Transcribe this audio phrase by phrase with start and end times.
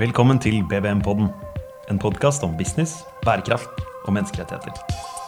[0.00, 1.26] Velkommen til BBM-podden,
[1.90, 5.19] en podkast om business, bærekraft og menneskerettigheter.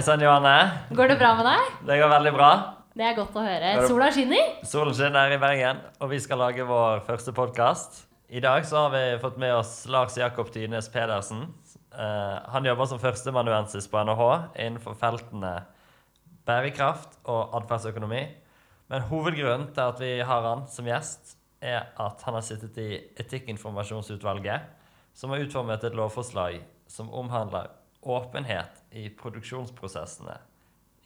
[0.00, 0.52] Hei sann, Johanne.
[0.96, 1.72] Går det bra med deg?
[1.84, 2.46] Det går veldig bra.
[2.96, 3.72] Det er godt å høre.
[3.84, 4.54] Sola skinner.
[4.64, 7.98] Solen skinner i Bergen, og vi skal lage vår første podkast.
[8.32, 11.42] I dag så har vi fått med oss Lars Jakob Tynes Pedersen.
[11.92, 14.24] Eh, han jobber som førstemanuensis på NHH
[14.64, 15.52] innenfor feltene
[16.48, 18.24] bærekraft og atferdsøkonomi.
[18.88, 23.02] Men hovedgrunnen til at vi har han som gjest, er at han har sittet i
[23.20, 24.64] Etikkinformasjonsutvalget,
[25.12, 27.68] som har utformet et lovforslag som omhandler
[28.00, 30.36] åpenhet i produksjonsprosessene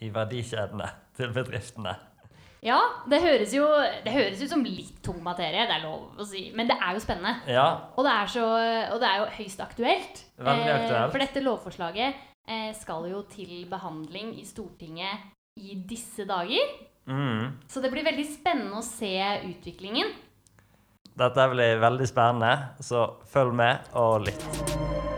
[0.05, 1.95] i verdikjedene til bedriftene.
[2.65, 2.79] Ja,
[3.13, 3.67] det høres jo
[4.07, 6.47] det høres ut som litt tung materie, det er lov å si.
[6.57, 7.35] Men det er jo spennende.
[7.53, 8.45] Ja, Og det er, så,
[8.95, 10.23] og det er jo høyst aktuelt.
[10.41, 11.13] Veldig Eh, aktuelt.
[11.13, 15.29] For dette lovforslaget eh, skal jo til behandling i Stortinget
[15.61, 16.73] i disse dager.
[17.05, 17.69] mm.
[17.69, 19.13] Så det blir veldig spennende å se
[19.45, 20.15] utviklingen.
[21.15, 25.14] Dette blir veldig spennende, så følg med og lytt.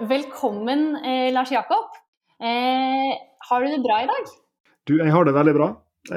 [0.00, 1.84] Velkommen, eh, Lars Jakob.
[2.40, 4.24] Eh, har du det bra i dag?
[4.84, 5.68] Du, jeg har det veldig bra.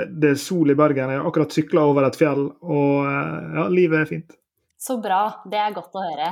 [0.09, 1.11] Det er sol i Bergen.
[1.11, 4.33] Jeg har akkurat sykla over et fjell, og eh, ja, livet er fint.
[4.81, 5.43] Så bra.
[5.45, 6.31] Det er godt å høre.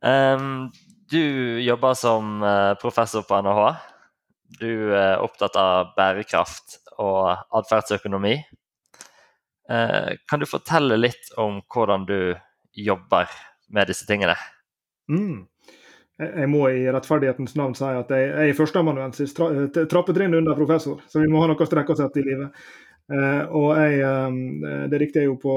[0.00, 0.70] Um,
[1.12, 3.68] du jobber som eh, professor på NHH.
[4.58, 8.38] Du er opptatt av bærekraft og atferdsøkonomi.
[9.68, 12.20] Eh, kan du fortelle litt om hvordan du
[12.72, 13.28] jobber
[13.68, 14.36] med disse tingene?
[15.12, 15.44] Mm.
[16.18, 20.56] Jeg må i rettferdighetens navn si at jeg, jeg er førsteamanuensis, tra, t- trappetrinn under
[20.58, 22.62] professor, så vi må ha noe å strekke oss etter i livet.
[23.08, 25.54] Eh, og jeg, eh, det riktig, jeg, er jo på,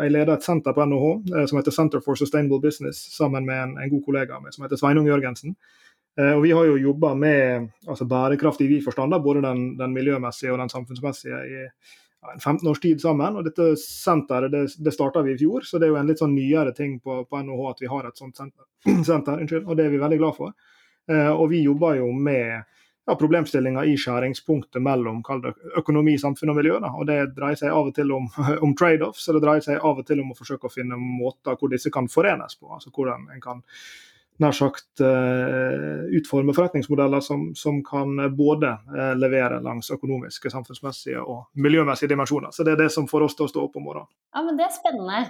[0.00, 3.58] jeg leder et senter på NHH eh, som heter Center for Sustainable Business, sammen med
[3.64, 5.56] en, en god kollega av meg som heter Sveinung Jørgensen.
[6.16, 9.92] Eh, og Vi har jo jobba med altså bærekraft i vid forstand, både den, den
[9.98, 11.66] miljømessige og den samfunnsmessige, i
[12.38, 13.36] 15 års tid sammen.
[13.36, 16.22] og Dette senteret det, det starta vi i fjor, så det er jo en litt
[16.22, 18.66] sånn nyere ting på, på NHH at vi har et sånt senter.
[19.10, 20.54] senter unnskyld, og Det er vi veldig glad for.
[21.10, 22.64] Eh, og Vi jobber jo med
[23.04, 25.20] ja, problemstillinger i skjæringspunktet mellom
[25.76, 26.78] økonomi, samfunn og miljø.
[26.80, 26.94] Da.
[26.96, 28.30] og Det dreier seg av og til om,
[28.64, 31.58] om trade-offs, og det dreier seg av og til om å forsøke å finne måter
[31.60, 32.72] hvor disse kan forenes på.
[32.72, 33.62] altså Hvordan en kan
[34.42, 41.46] nær sagt eh, utforme forretningsmodeller som, som kan både eh, levere langs økonomiske, samfunnsmessige og
[41.54, 42.50] miljømessige dimensjoner.
[42.50, 44.10] Så Det er det som får oss til å stå opp om morgenen.
[44.34, 45.22] Ja, men det er spennende.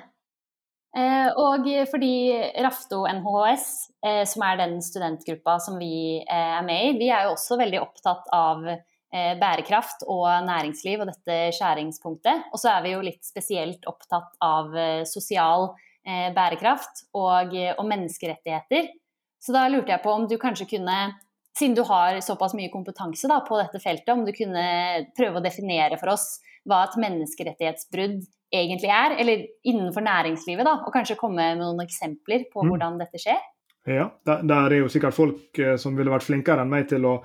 [0.94, 2.14] Eh, og fordi
[2.62, 3.68] Rafto NHHS,
[4.06, 7.58] eh, som er den studentgruppa som vi eh, er med i, vi er jo også
[7.58, 12.46] veldig opptatt av eh, bærekraft og næringsliv og dette skjæringspunktet.
[12.54, 17.84] Og så er vi jo litt spesielt opptatt av eh, sosial eh, bærekraft og, og
[17.88, 18.90] menneskerettigheter.
[19.40, 20.98] Så da lurte jeg på om du kanskje kunne,
[21.56, 24.64] siden du har såpass mye kompetanse da, på dette feltet, om du kunne
[25.16, 26.38] prøve å definere for oss
[26.68, 28.22] hva et menneskerettighetsbrudd
[28.54, 32.70] egentlig er, eller innenfor næringslivet, da, og kanskje komme med noen eksempler på Mm.
[32.70, 33.40] hvordan dette skjer?
[33.86, 37.04] Ja, der, der er jo sikkert folk eh, som ville vært flinkere enn meg til
[37.04, 37.18] å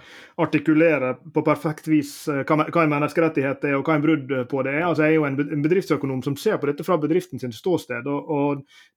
[0.44, 4.74] artikulere på perfekt vis eh, hva, en menneskerettighet er og hva en brudd på det
[4.76, 4.84] er.
[4.90, 8.12] Altså, jeg er jo en bedriftsøkonom som ser på dette fra bedriften sin ståsted.
[8.12, 8.28] og,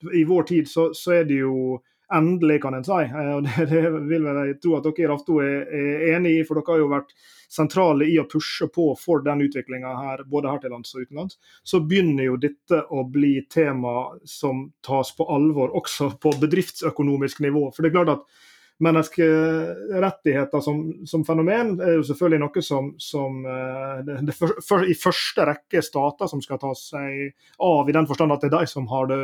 [0.02, 1.78] og I vår tid så, så er det jo
[2.14, 2.98] endelig, kan en si.
[3.04, 6.44] eh, og Det, det vil jeg tro at dere i Rafto er, er enig i,
[6.48, 7.16] for dere har jo vært
[7.52, 11.36] sentrale i å pushe på for den utviklinga her, både her til lands og utenlands.
[11.64, 17.68] Så begynner jo dette å bli tema som tas på alvor også på bedriftsøkonomisk nivå.
[17.72, 18.48] For det er klart at
[18.82, 24.82] Menneskerettigheter som, som fenomen er jo selvfølgelig noe som, som eh, det, det for, for,
[24.88, 28.56] i første rekke stater som skal ta seg av, i den forstand at det er
[28.56, 29.20] de som har det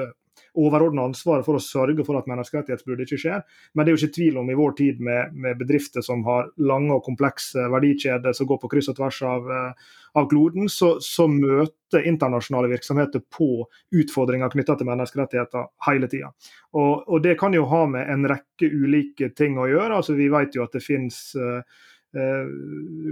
[0.58, 3.44] overordna ansvaret for å sørge for at menneskerettighetsbrudd ikke skjer.
[3.72, 6.50] Men det er jo ikke tvil om i vår tid med, med bedrifter som har
[6.70, 10.94] lange og komplekse verdikjeder som går på kryss og tvers av, eh, av kloden, så,
[11.04, 16.32] så møter internasjonale virksomheter på utfordringer knytta til menneskerettigheter hele tida.
[16.76, 20.00] Og, og, det kan jo ha med en rekke ulike ting å gjøre.
[20.00, 21.84] altså Vi vet jo at det finnes eh,
[22.16, 22.50] eh,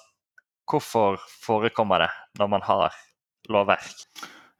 [0.68, 2.96] hvorfor forekommer det når man har
[3.50, 4.06] lovverk?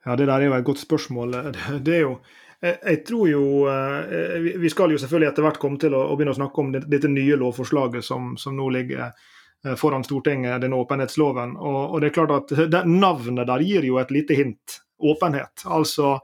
[0.06, 1.32] Ja, Det der er jo et godt spørsmål.
[1.86, 2.20] Det er jo
[2.62, 6.40] jeg tror jo eh, Vi skal jo selvfølgelig etter hvert komme til å, begynne å
[6.40, 11.54] snakke om dette nye lovforslaget som, som nå ligger eh, foran Stortinget, den åpenhetsloven.
[11.58, 14.80] Og, og det er klart at det, Navnet der gir jo et lite hint.
[14.98, 15.68] Åpenhet.
[15.70, 16.16] Altså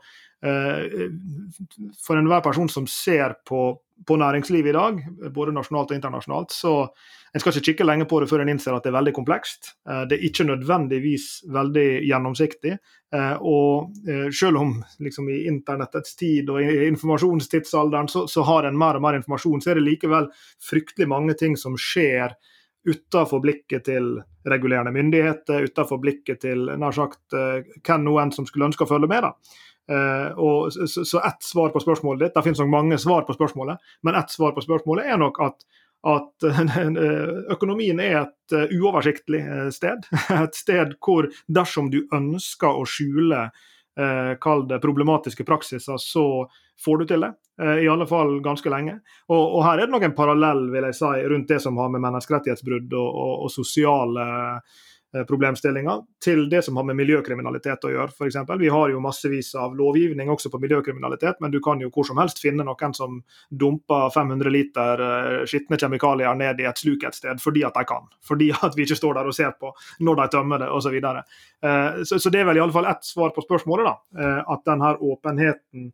[0.42, 1.12] eh,
[2.02, 3.68] For enhver person som ser på,
[4.07, 5.04] på næringslivet i dag,
[5.34, 6.74] både nasjonalt og internasjonalt, så
[7.34, 9.72] en skal ikke kikke lenge på det før en innser at det er veldig komplekst.
[9.90, 12.75] Eh, det er ikke nødvendigvis veldig gjennomsiktig.
[13.13, 18.69] Eh, og eh, selv om liksom, i internettets tid og i informasjonstidsalderen så, så har
[18.69, 20.30] en mer og mer informasjon, så er det likevel
[20.62, 22.38] fryktelig mange ting som skjer
[22.86, 28.84] utenfor blikket til regulerende myndigheter, utenfor blikket til nær sagt hvem noen som skulle ønske
[28.84, 29.24] å følge med.
[29.24, 29.62] da.
[29.91, 33.35] Uh, og så, så ett svar på spørsmålet ditt, Det finnes nok mange svar på
[33.35, 35.65] spørsmålet, men ett svar på spørsmålet er nok at
[36.03, 36.44] at
[37.53, 40.03] økonomien er et eh, uoversiktlig eh, sted.
[40.44, 46.25] Et sted hvor dersom du ønsker å skjule eh, kall det problematiske praksiser, så
[46.83, 47.33] får du til det.
[47.53, 48.95] I alle fall ganske lenge.
[49.30, 51.91] Og, og her er det nok en parallell vil jeg si, rundt det som har
[51.94, 54.25] med menneskerettighetsbrudd og, og, og sosiale
[55.15, 58.25] Eh, problemstillinger til det som har med miljøkriminalitet å gjøre.
[58.25, 58.57] Eksempel.
[58.60, 62.18] vi har jo massevis av lovgivning også på miljøkriminalitet, men du kan jo hvor som
[62.18, 63.19] helst finne noen som
[63.50, 67.86] dumper 500 liter eh, skitne kjemikalier ned i et sluk et sted fordi at de
[67.86, 68.10] kan.
[68.25, 69.69] Fordi at vi ikke står der og ser på
[70.01, 70.98] når de tømmer det osv.
[70.98, 71.16] Så,
[71.62, 73.86] eh, så, så det er vel i alle fall ett svar på spørsmålet.
[73.86, 75.92] da, At denne åpenheten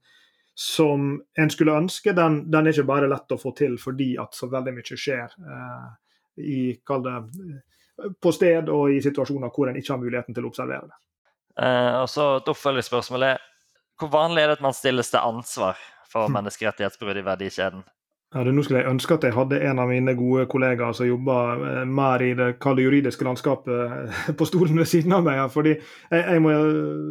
[0.56, 4.32] som en skulle ønske, den, den, er ikke bare lett å få til fordi at
[4.36, 5.36] så veldig mye skjer
[6.40, 7.18] i det
[8.22, 11.00] på sted og i situasjoner hvor en ikke har muligheten til å observere det.
[11.60, 13.46] Eh, og så Et oppfølgingsspørsmål er
[14.00, 17.84] hvor vanlig er det at man stilles til ansvar for menneskerettighetsbrudd i verdikjeden?
[18.30, 21.08] Ja, det, nå skulle jeg ønske at jeg hadde en av mine gode kollegaer som
[21.08, 25.42] jobba eh, mer i det kalde juridiske landskapet eh, på stolen ved siden av meg.
[25.52, 26.54] fordi jeg, jeg må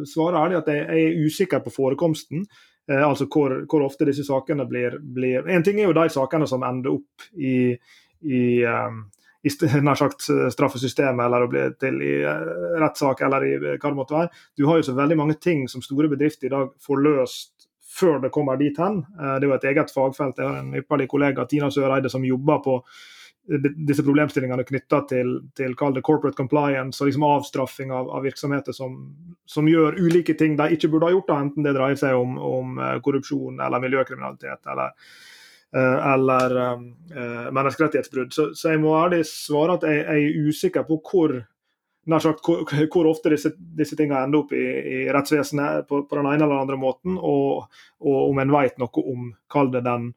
[0.07, 2.47] svare ærlig at jeg, jeg, er usikker på forekomsten.
[2.89, 6.47] Eh, altså hvor, hvor, ofte disse sakene blir, blir En ting er jo de sakene
[6.47, 7.75] som ender opp i,
[8.23, 9.03] i um,
[9.43, 14.17] i sagt straffesystemet eller å bli til i uh, rettssak eller i hva det måtte
[14.17, 14.33] være.
[14.57, 17.53] Du har jo så veldig mange ting som store bedrifter i dag får løst
[17.99, 19.01] før det kommer dit hen.
[19.17, 20.37] Det er jo et eget fagfelt.
[20.37, 22.75] Jeg har en ypperlig kollega, Tina Søreide, som jobber på
[23.49, 28.93] disse problemstillingene knytta til, til corporate compliance og liksom avstraffing av, av virksomheter som,
[29.49, 32.37] som, gjør ulike ting de ikke burde ha gjort, da, enten det dreier seg om,
[32.37, 35.37] om korrupsjon eller miljøkriminalitet eller Eh,
[35.77, 38.31] eller uh, menneskerettighetsbrudd.
[38.33, 41.35] Så, så, jeg må ærlig svare at jeg, jeg er usikker på hvor,
[42.17, 46.25] sagt, hvor, hvor ofte disse, disse tingene ender opp i, i rettsvesenet på, på, den
[46.25, 47.69] ene eller den andre måten, og,
[48.01, 50.09] og om en vet noe om kall det den,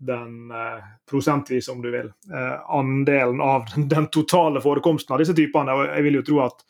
[0.00, 5.76] den eh, prosentvis, om du vil, eh, andelen av den, totale forekomsten av disse typene.
[5.76, 6.64] og Jeg vil jo tro at,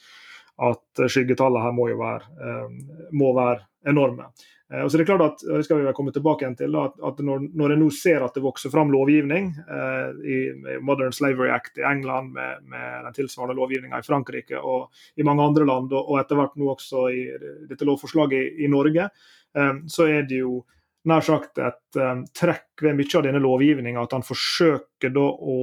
[0.71, 4.31] at skyggetallene her må jo være, eh, må være enorme.
[4.73, 6.77] Eh, og så er Det klart at, og det skal vi komme tilbake igjen til,
[6.79, 10.39] at, at når, når en nå ser at det vokser fram lovgivning eh, i
[10.87, 15.47] Modern Slavery Act i England, med, med den tilsvarende lovgivninga i Frankrike og i mange
[15.47, 17.23] andre land, og, og etter hvert nå også i
[17.71, 19.11] dette lovforslaget i, i Norge,
[19.57, 20.61] eh, så er det jo
[21.09, 25.57] nær sagt et eh, trekk ved mye av denne lovgivninga at han forsøker da å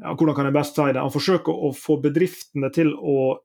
[0.00, 3.36] ja, hvordan kan jeg best si det, Han forsøker å få bedriftene til å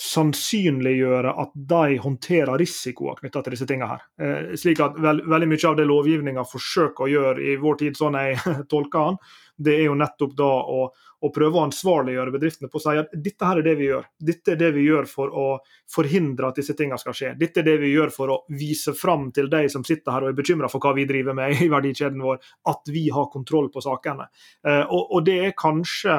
[0.00, 3.94] sannsynliggjøre at de håndterer risikoer knytta til disse tingene.
[3.94, 4.02] her.
[4.18, 7.96] Eh, slik at veld, Veldig mye av det lovgivninga forsøker å gjøre i vår tid,
[7.96, 8.38] sånn jeg
[8.72, 9.18] tolker han,
[9.56, 13.12] det er jo nettopp da å, å, prøve å ansvarliggjøre bedriftene på å si at
[13.14, 14.08] dette her er det vi gjør.
[14.18, 15.46] Dette er det vi gjør for å
[15.94, 17.34] forhindre at disse tingene skal skje.
[17.38, 20.32] Dette er det vi gjør for å vise fram til de som sitter her og
[20.32, 23.84] er bekymra for hva vi driver med i verdikjeden vår, at vi har kontroll på
[23.84, 24.26] sakene.
[24.66, 26.18] Eh, og, og det er kanskje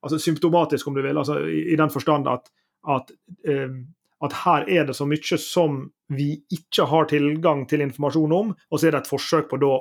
[0.00, 2.48] altså symptomatisk, om du vil, altså i, i den forstand at
[2.88, 3.10] at,
[3.48, 3.76] eh,
[4.24, 8.80] at her er det så mye som vi ikke har tilgang til informasjon om, og
[8.80, 9.76] så er det et forsøk på da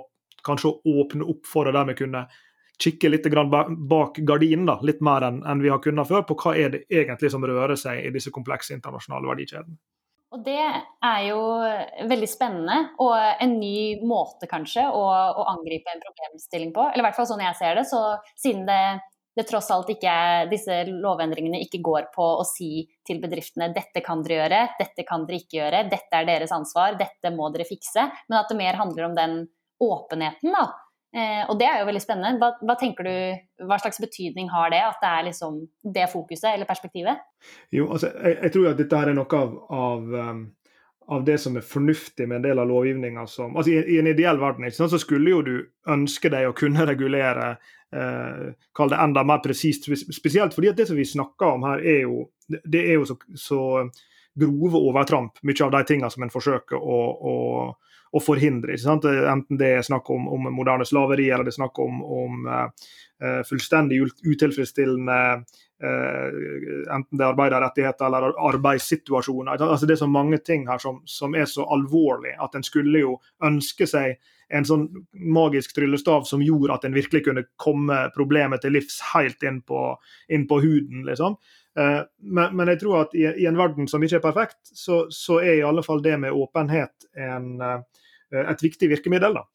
[0.46, 2.28] kanskje å åpne opp for å dermed kunne
[2.80, 3.28] kikke litt
[3.90, 7.44] bak gardinen, litt mer enn vi har kunnet før, på hva er det egentlig som
[7.44, 9.76] rører seg i disse komplekse internasjonale verdikjedene.
[10.30, 11.40] Og det er jo
[12.06, 16.84] veldig spennende, og en ny måte kanskje å, å, angripe en problemstilling på.
[16.86, 17.88] Eller i hvert fall sånn jeg ser det.
[17.90, 18.02] Så
[18.38, 19.00] siden det,
[19.40, 20.14] det tross alt ikke
[20.52, 25.24] disse lovendringene ikke går på å si til bedriftene dette kan dere gjøre, dette kan
[25.28, 28.10] dere ikke gjøre, dette er deres ansvar, dette må dere fikse.
[28.28, 29.40] Men at det mer handler om den
[29.80, 30.68] åpenheten, da.
[31.10, 32.38] Eh, og det er jo veldig spennende.
[32.42, 35.64] Hva, hva, tenker du, hva slags betydning har det, at det er liksom
[35.96, 37.24] det fokuset eller perspektivet?
[37.74, 40.44] Jo, altså, jeg, jeg tror at dette her er noe av, av, um,
[41.10, 43.26] av, det som er fornuftig med en del av lovgivninga.
[43.26, 45.56] Altså, i, i, en ideell verden ikke sant, så skulle jo du
[45.90, 47.56] ønske deg å kunne regulere
[47.90, 49.88] Kall det enda mer presist.
[50.14, 53.16] Spesielt fordi at det som vi snakker om her, er jo, det er jo så,
[53.34, 53.62] så
[54.40, 57.00] grove overtramp, mye av de tingene som en forsøker å,
[57.34, 57.36] å
[58.12, 58.78] å forhindre.
[59.30, 62.90] Enten det er snakk om, om, moderne slaveri eller det er snakk om, om uh,
[63.48, 65.20] fullstendig utilfredsstillende
[65.84, 66.28] uh,
[66.96, 69.60] enten det er arbeiderrettigheter eller arbeidssituasjoner.
[69.60, 73.04] Altså det er så mange ting her som, som er så alvorlig at en skulle
[73.04, 78.64] jo ønske seg en sånn magisk tryllestav som gjorde at en virkelig kunne komme problemet
[78.64, 79.92] til livs helt inn på,
[80.34, 81.04] inn på huden.
[81.06, 81.36] liksom.
[81.78, 85.38] Men, men, jeg tror at i, i, en verden som ikke er perfekt, så, så,
[85.44, 87.80] er i alle fall det med åpenhet en, Eh,
[88.32, 89.38] et viktig virkemiddel.
[89.40, 89.46] Da.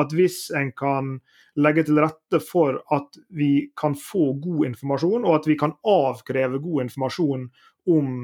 [0.00, 1.18] At hvis en kan
[1.60, 6.62] legge til rette for at vi kan få god informasjon, og at vi kan avkreve
[6.62, 7.48] god informasjon
[7.94, 8.14] om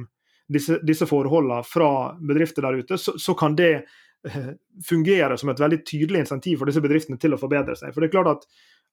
[0.51, 1.91] disse, disse forholdene fra
[2.27, 3.73] bedrifter der ute, så, så kan det
[4.27, 4.53] eh,
[4.87, 7.95] fungere som et veldig tydelig insentiv for disse bedriftene til å forbedre seg.
[7.95, 8.49] For det er klart at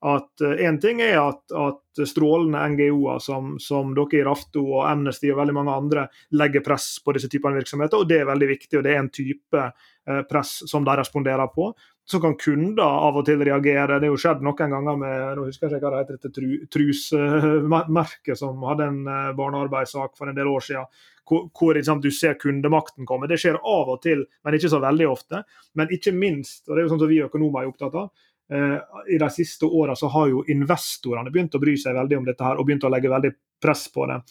[0.05, 4.85] at Én eh, ting er at, at strålende NGO-er som, som, dere i Rafto og
[4.85, 6.03] Amnesty og veldig mange andre
[6.37, 8.77] legger press på disse typene virksomheter, og det er veldig viktig.
[8.77, 11.71] og Det er en type eh, press som de responderer på.
[12.07, 13.97] Så kan kunder av og til reagere.
[13.97, 16.69] Det har jo skjedd noen ganger med nå husker jeg ikke hva det heter, dette
[16.77, 21.03] Trusmerket som hadde en eh, barnearbeidssak for en del år siden.
[21.27, 23.27] Hvor, hvor liksom, du ser kundemakten komme.
[23.27, 25.41] Det skjer av og til, men ikke så veldig ofte.
[25.75, 28.13] Men ikke minst, og det er jo sånn som vi økonomer er opptatt av,
[28.47, 32.55] I de siste åra har jo investorene begynt å bry seg veldig om dette her,
[32.55, 34.21] og begynt å legge veldig press på det.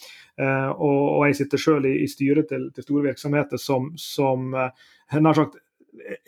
[0.41, 4.53] Eh, og, og jeg sitter selv i, i styret til, til, store virksomheter som, som
[4.55, 5.63] eh, nær sagt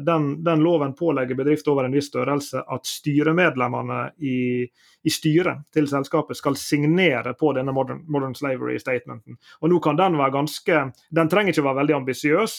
[0.06, 4.62] den, den, loven pålegger bedrifter over en viss størrelse at styremedlemmene i,
[5.02, 9.40] i styret til selskapet skal signere på denne modern, modern, slavery statementen.
[9.64, 12.54] Og nå kan Den være ganske, den trenger ikke være veldig ambisiøs,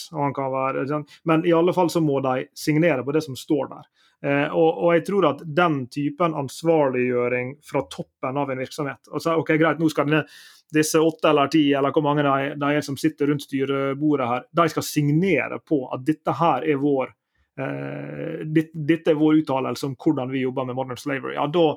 [1.24, 3.88] men i alle fall så må de signere på det som står der.
[4.24, 9.22] Eh, og, og, jeg tror at den typen ansvarliggjøring fra toppen av en virksomhet og
[9.22, 10.24] så, ok greit, nå skal denne,
[10.74, 14.48] disse åtte eller ti, eller hvor mange de, de er som sitter rundt styrebordet her,
[14.58, 17.12] de skal signere på at dette her er vår
[17.62, 21.36] eh, dette er vår uttalelse om hvordan vi jobber med modern slavery.
[21.38, 21.68] Ja, da,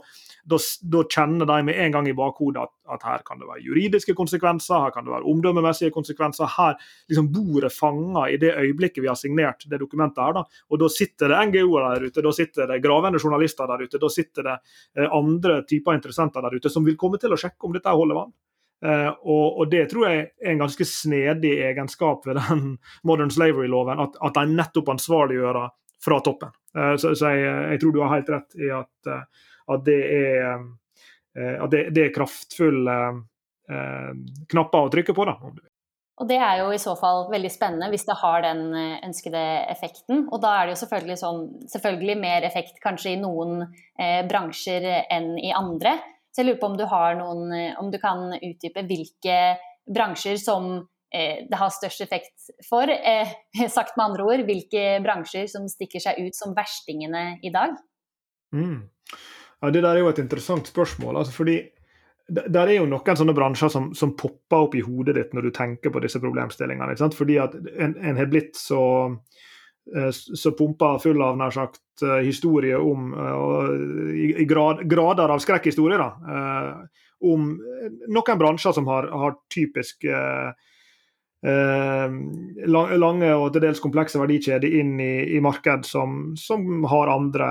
[0.43, 4.15] da, kjenner de med en gang i bakhodet at, at, her kan det være juridiske
[4.17, 6.49] konsekvenser, her kan det være omdømmemessige konsekvenser.
[6.57, 6.77] Her
[7.09, 10.37] liksom bordet fanger i det øyeblikket vi har signert det dokumentet her.
[10.39, 10.45] Da.
[10.71, 14.11] Og da sitter det NGO-er der ute, da sitter det gravende journalister der ute, da
[14.11, 14.57] sitter det
[14.97, 18.23] eh, andre typer interessenter der ute som vil komme til å sjekke om dette holder
[18.23, 18.33] vann.
[18.81, 22.63] Uh, og, og, Det tror jeg er en ganske snedig egenskap ved den
[23.07, 24.01] modern slavery-loven.
[24.01, 25.59] At, at de nettopp ansvarliggjør
[26.01, 26.53] fra toppen.
[26.77, 29.99] Uh, så, så jeg, jeg, tror du har helt rett i at, uh, at det
[30.19, 30.69] er
[31.31, 32.95] at det, det er kraftfulle
[34.51, 35.23] knapper å trykke på.
[35.29, 35.35] da.
[36.19, 40.25] Og Det er jo i så fall veldig spennende hvis det har den ønskede effekten.
[40.27, 41.39] Og da er det jo selvfølgelig, sånn,
[41.71, 43.63] selvfølgelig mer effekt kanskje i noen
[44.27, 45.95] bransjer enn i andre.
[46.31, 49.37] Så jeg lurer på om du har noen Om du kan utdype hvilke
[49.89, 50.71] bransjer som
[51.13, 52.89] eh, det har størst effekt for?
[52.89, 53.33] Eh,
[53.69, 57.75] sagt med andre ord, hvilke bransjer som stikker seg ut som verstingene i dag?
[58.55, 58.89] Mm.
[59.61, 61.17] Ja, Det der er jo et interessant spørsmål.
[61.17, 61.61] altså fordi
[62.31, 65.51] der er jo noen sånne bransjer som, som, popper opp i hodet ditt når du
[65.51, 66.95] tenker på disse problemstillingene.
[67.13, 68.81] Fordi at en, har blitt så
[69.95, 73.71] Eh, så pumpa full av nær sagt eh, historie om eh,
[74.13, 76.03] i, i grad, grader av skrekkhistorier.
[77.21, 77.49] om
[78.09, 80.05] noen bransjer som har, har typisk
[81.41, 87.47] lange og til dels komplekse verdikjeder inn i, i marked som, som, har andre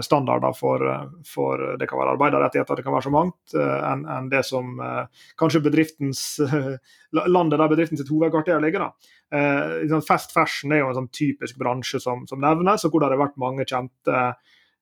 [0.00, 0.80] standarder for,
[1.28, 4.80] for, Det kan være arbeiderrettigheter, det kan være så mangt, enn en det som
[5.36, 6.22] kanskje bedriftens
[7.36, 8.88] landet der bedriftens hovedkvarter ligger.
[8.88, 8.92] da.
[9.30, 13.12] Eh, fast fashion er jo en sånn typisk bransje som, som nevnes, og hvor det
[13.12, 14.22] har vært mange kjente,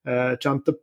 [0.07, 0.77] eh, kjente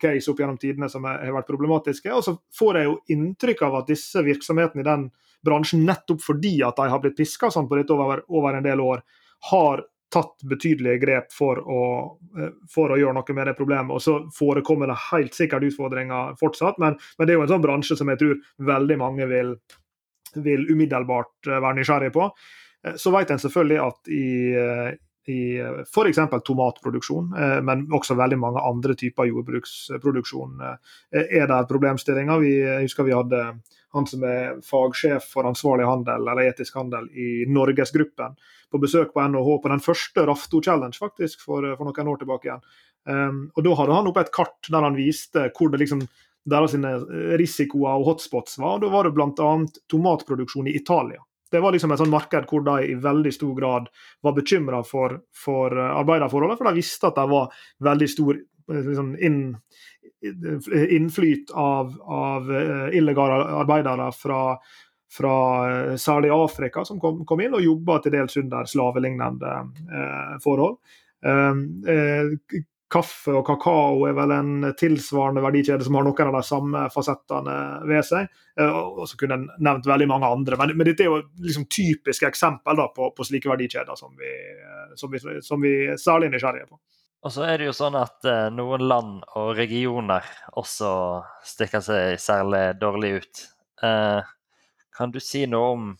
[0.00, 2.12] case opp gjennom tidene som har vært problematiske.
[2.14, 5.08] Og så får jeg jo inntrykk av at disse virksomhetene i den
[5.46, 8.82] bransjen, nettopp fordi at de har blitt piska sånn på dette over, over, en del
[8.84, 9.02] år,
[9.50, 11.82] har tatt betydelige grep for å,
[12.38, 13.94] eh, for å, gjøre noe med det problemet.
[13.94, 17.66] Og så forekommer det helt sikkert utfordringer fortsatt, men, men, det er jo en sånn
[17.66, 18.40] bransje som jeg tror
[18.72, 19.54] veldig mange vil,
[20.34, 22.26] vil umiddelbart eh, være nysgjerrig på.
[22.86, 24.26] Eh, så vet en selvfølgelig at i,
[25.30, 25.40] i
[25.84, 26.20] f.eks.
[26.46, 30.62] tomatproduksjon, eh, men også veldig mange andre typer jordbruksproduksjon,
[31.12, 32.42] er det problemstillinger.
[32.42, 33.44] Vi husker vi hadde
[33.92, 38.36] han som er fagsjef for ansvarlig handel eller etisk handel i Norgesgruppen,
[38.70, 42.48] på besøk på NHH på den første Rafto Challenge faktisk, for, for noen år tilbake
[42.48, 42.66] igjen.
[43.08, 46.04] Um, og Da hadde han oppe et kart der han viste hvor det liksom
[46.50, 46.76] deres
[47.40, 48.78] risikoer og hotspots var.
[48.78, 49.50] og Da var det bl.a.
[49.90, 51.20] tomatproduksjon i Italia.
[51.50, 53.88] Det var liksom et sånn marked hvor de i veldig stor grad
[54.24, 58.84] var bekymra for, for eh, arbeiderforholdene, for de visste at det var veldig stor eh,
[58.86, 59.42] liksom, inn,
[61.00, 64.40] innflyt av, av, eh, illegale arbeidere fra,
[65.10, 65.36] fra
[65.98, 69.54] særlig Afrika som kom, kom, inn og jobba til dels under slavelignende
[69.90, 70.78] eh, forhold.
[71.26, 71.54] Eh,
[72.90, 77.56] Kaffe og kakao er vel en tilsvarende verdikjede som har noen av de samme fasettene
[77.86, 78.30] ved seg.
[78.58, 81.68] Eh, og så kunne en nevnt veldig mange andre, men, men dette er jo liksom
[81.70, 84.32] typiske eksempel da, på, på, slike verdikjeder som vi,
[84.98, 86.80] som vi, som vi er særlig nysgjerrige på.
[87.20, 90.26] Og så er det jo sånn at eh, noen land og regioner
[90.58, 90.90] også
[91.46, 93.42] stikker seg særlig dårlig ut.
[93.86, 94.30] Eh,
[94.96, 95.90] kan du si noe om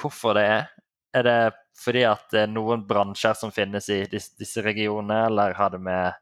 [0.00, 0.70] hvorfor det er?
[1.12, 1.40] Er det
[1.78, 6.12] fordi at det er noen bransjer som finnes i disse regionene, eller har det med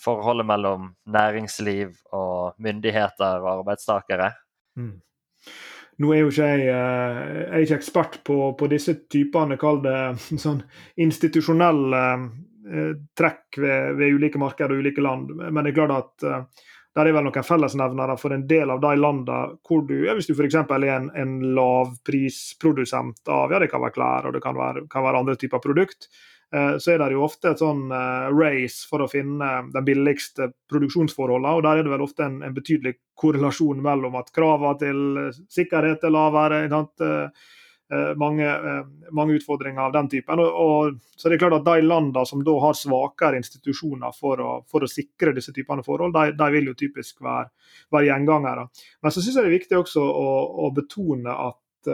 [0.00, 4.32] forholdet mellom næringsliv og myndigheter og arbeidstakere?
[4.76, 4.98] Mm.
[6.02, 9.80] Nå er jo ikke jeg, eh, jeg er ikke ekspert på, på disse typene, kall
[9.84, 9.98] det
[10.44, 10.62] sånn
[11.00, 15.34] institusjonelle eh, trekk ved, ved, ulike markeder og ulike land.
[15.44, 18.82] Men det er klart at uh, der er vel noen fellesnevnere for en del av
[18.82, 20.60] de landene hvor du, ja, hvis du f.eks.
[20.62, 25.06] er en, en lavprisprodusent av ja, det kan være klær og det kan være, kan
[25.06, 26.33] være andre typer produkt, Eh,
[26.78, 31.56] så er det jo ofte et sånn eh, race for å finne de billigste produksjonsforholdene.
[31.56, 35.02] og Der er det vel ofte en, en betydelig korrelasjon mellom at kravene til
[35.52, 36.64] sikkerhet er lavere.
[36.64, 38.48] Eh, mange,
[39.12, 40.40] mange, utfordringer av den typen.
[40.40, 44.40] Og, og, så det er klart at De landene som da har svakere institusjoner for
[44.40, 47.50] å, for å sikre disse typene forhold, de, de vil jo typisk være,
[47.92, 48.68] være gjengangere.
[49.02, 50.30] Men så syns jeg det er viktig også å,
[50.64, 51.92] å betone at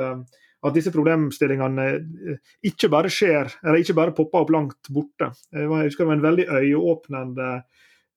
[0.61, 5.31] at disse problemstillingene eh, ikke bare skjer, eller ikke bare popper opp langt borte.
[5.55, 7.53] Jeg husker det var en veldig øyeåpnende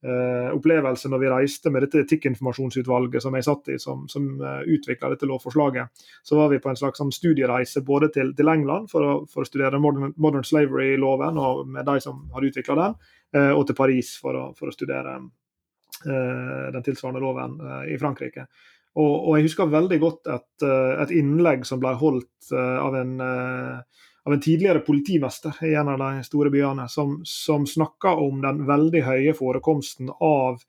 [0.04, 4.66] eh, opplevelse når vi reiste med dette etikkinformasjonsutvalget som jeg satt i, som, som eh,
[4.76, 6.04] utvikla dette lovforslaget.
[6.24, 9.46] Så var vi på en slags sånn, studiereise både til, til England for å, for
[9.46, 13.00] å, studere modern, modern slavery-loven og med de som har utvikla den,
[13.38, 18.50] uh, og til Paris for å, for å studere uh, den tilsvarende loven i Frankrike.
[18.94, 22.98] Og, og, jeg husker veldig godt et, eh, et innlegg som ble holdt eh, av
[23.00, 28.14] en, eh, av en, tidligere politimester i en av de store byene, som, som snakka
[28.22, 30.62] om den veldig høye forekomsten av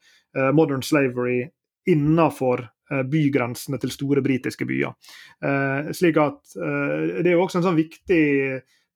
[0.56, 1.44] modern slavery
[1.86, 2.64] innenfor
[3.06, 4.96] bygrensene til store britiske byer.
[5.94, 8.24] slik at Det er jo også en sånn viktig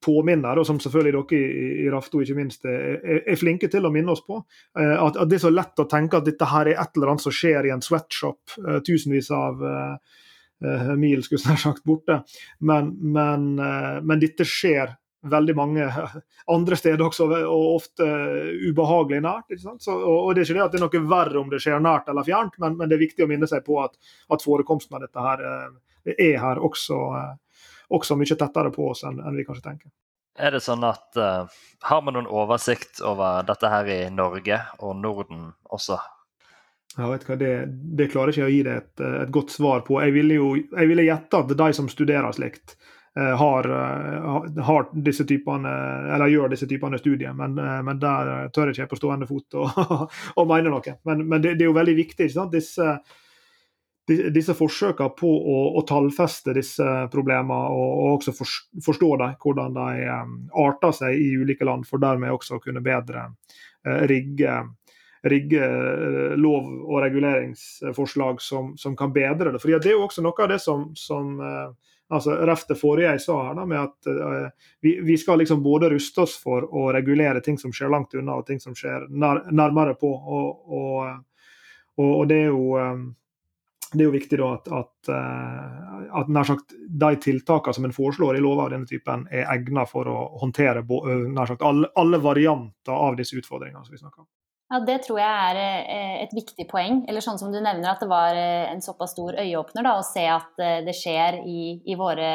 [0.05, 3.91] påminner, og som selvfølgelig dere i, i Rafto ikke minst er, er, flinke til å
[3.93, 4.39] minne oss på.
[4.79, 7.25] At, at, det er så lett å tenke at dette her er et eller annet
[7.25, 8.55] som skjer i en sweatshop
[8.87, 9.61] tusenvis av
[10.99, 12.21] mil skulle jeg sagt borte.
[12.63, 15.87] Men, men, men dette skjer veldig mange
[16.55, 18.07] andre steder også, og ofte
[18.69, 19.53] ubehagelig nært.
[19.59, 22.09] Så, og, Det er ikke det at det er noe verre om det skjer nært
[22.09, 23.97] eller fjernt, men, men det er viktig å minne seg på at,
[24.31, 27.33] at forekomsten av dette her eh, er her også, eh,
[27.89, 29.91] også mye tettere på oss enn, enn vi kanskje tenker.
[30.39, 31.49] Er det sånn at uh,
[31.83, 35.97] Har vi noen oversikt over dette her i Norge og Norden også?
[36.97, 37.51] Ja, vet hva, det,
[37.97, 39.99] det klarer ikke jeg å gi deg et, et godt svar på.
[40.03, 42.75] Jeg ville jo jeg ville gjette at de som studerer slikt,
[43.19, 45.69] uh, har, eh, har, disse typene,
[46.15, 47.33] eller gjør disse typene studier.
[47.37, 49.59] Men, eh, men der tør jeg ikke på stående fot
[50.39, 50.95] å mene noe.
[51.07, 52.27] Men, men det, det, er jo veldig viktig.
[52.27, 52.55] ikke sant?
[52.57, 52.97] Disse,
[54.09, 59.77] disse forsøkene på å, å, tallfeste disse problemene og, og også for, forstå dem, hvordan
[59.77, 60.09] de
[60.65, 63.29] arter seg i ulike land, for dermed også å kunne bedre
[64.09, 64.55] rigge,
[65.29, 65.69] rigge
[66.39, 69.61] lov- og reguleringsforslag som, som, kan bedre det.
[69.61, 71.37] Fordi Det er jo også noe av det som, som
[72.09, 74.09] altså Ref det forrige jeg sa her, da, med at
[74.81, 78.39] vi, vi, skal liksom både ruste oss for å regulere ting som skjer langt unna,
[78.39, 80.09] og ting som skjer nær, nærmere på.
[80.09, 81.19] Og, og,
[81.99, 83.05] og, det er jo um,
[83.93, 87.95] det er jo viktig da at, at, uh, at nær sagt, de tiltakene som en
[87.95, 92.21] foreslår i lover av denne typen, er egnet for å håndtere nær sagt, alle, alle
[92.23, 94.29] varianter av disse utfordringene som vi snakker om.
[94.69, 95.57] Ja, Det tror jeg er
[95.89, 97.01] eh, et viktig poeng.
[97.09, 100.05] Eller sånn som du nevner, at det var eh, en såpass stor øyeåpner da, å
[100.05, 102.29] se at eh, det skjer i, i våre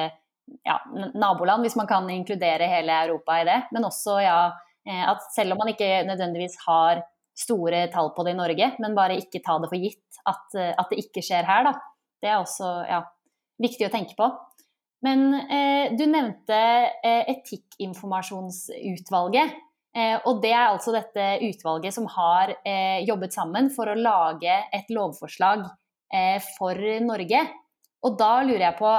[0.67, 0.79] ja,
[1.15, 3.61] naboland, hvis man kan inkludere hele Europa i det.
[3.73, 4.39] Men også ja,
[4.85, 7.01] at selv om man ikke nødvendigvis har
[7.39, 10.89] store tall på det i Norge, men bare ikke ta det for gitt at, at
[10.91, 11.73] det ikke skjer her, da.
[12.23, 13.01] Det er også ja,
[13.61, 14.27] viktig å tenke på.
[15.05, 19.49] Men eh, du nevnte eh, etikkinformasjonsutvalget.
[19.95, 24.57] Eh, og det er altså dette utvalget som har eh, jobbet sammen for å lage
[24.75, 25.63] et lovforslag
[26.11, 27.45] eh, for Norge.
[28.05, 28.91] Og da lurer jeg på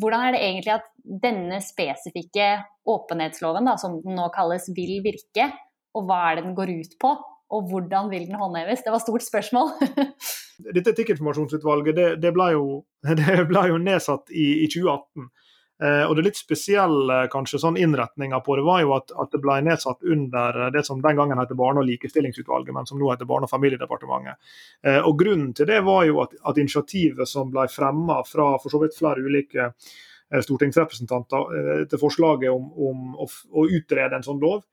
[0.00, 2.46] hvordan er det egentlig at denne spesifikke
[2.88, 5.50] åpenhetsloven, da, som den nå kalles, vil virke?
[5.92, 7.10] Og hva er det den går ut på?
[7.54, 8.84] Og hvordan vil den håndheves?
[8.84, 9.72] Det var stort spørsmål.
[10.76, 12.64] Dette etikkinformasjonsutvalget det, det, ble jo,
[13.20, 15.30] det, ble jo, nedsatt i, i 2018.
[15.78, 19.38] Eh, og det litt spesielle kanskje sånn innretninga på det var jo at, at, det
[19.44, 23.28] ble nedsatt under det som den gangen het Barne- og likestillingsutvalget, men som nå heter
[23.30, 24.42] Barne- og familiedepartementet.
[24.82, 28.74] Eh, og Grunnen til det var jo at, at initiativet som ble fremma fra for
[28.74, 34.42] så vidt flere ulike eh, stortingsrepresentanter til forslaget om, om å, å, utrede en sånn
[34.42, 34.66] lov,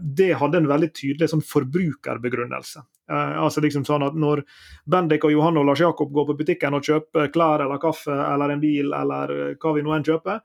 [0.00, 2.80] det hadde en veldig tydelig sånn forbrukerbegrunnelse.
[3.06, 4.40] Uh, altså liksom sånn at Når
[4.90, 8.50] Bendik og Johan og Lars Jakob går på butikken og kjøper klær eller kaffe eller
[8.50, 10.40] en bil eller uh, hva vi nå enn kjøper,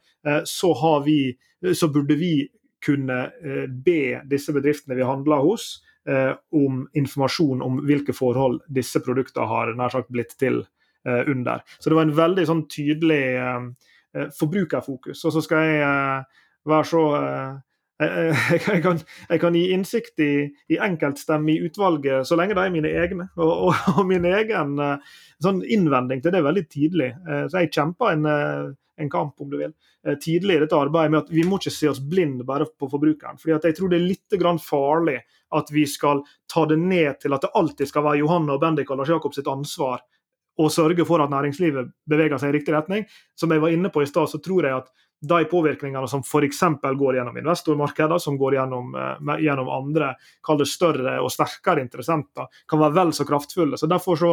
[0.46, 0.70] så,
[1.02, 1.32] vi,
[1.74, 2.36] så, burde vi
[2.86, 3.16] kunne
[3.82, 5.80] be disse bedriftene vi handler hos
[6.54, 10.60] om informasjon om hvilke forhold disse produktene har nær sagt blitt til
[11.06, 11.66] under.
[11.82, 13.24] Så det var en veldig sånn tydelig
[14.38, 15.26] forbrukerfokus.
[15.26, 16.22] Og så skal jeg
[16.70, 17.04] være så
[18.02, 20.34] jeg, kan, jeg, kan, gi innsikt i,
[20.74, 23.28] i enkeltstemme i utvalget så lenge de er mine egne.
[23.38, 27.12] Og, og, og min egen eh, sånn innvending til det er veldig tidlig.
[27.28, 29.76] Eh, så jeg kjemper en, eh, en, kamp, om du vil,
[30.22, 33.38] tidlig i dette arbeidet med at vi må ikke se oss blind bare på forbrukeren.
[33.38, 35.20] fordi jeg tror det er litt farlig
[35.58, 38.90] at vi skal ta det ned til at det alltid skal være Johanne og Bendik
[38.90, 40.02] og Lars Jakob sitt ansvar
[40.58, 43.06] å sørge for at næringslivet beveger seg i riktig retning.
[43.38, 46.64] Som jeg var inne på i stad, så tror jeg at de påvirkningene som f.eks.
[46.98, 52.82] går gjennom investormarkeder, som går gjennom, uh, gjennom andre kall større og sterkere interessenter, kan
[52.82, 53.78] være vel så kraftfulle.
[53.78, 54.32] Så Derfor så,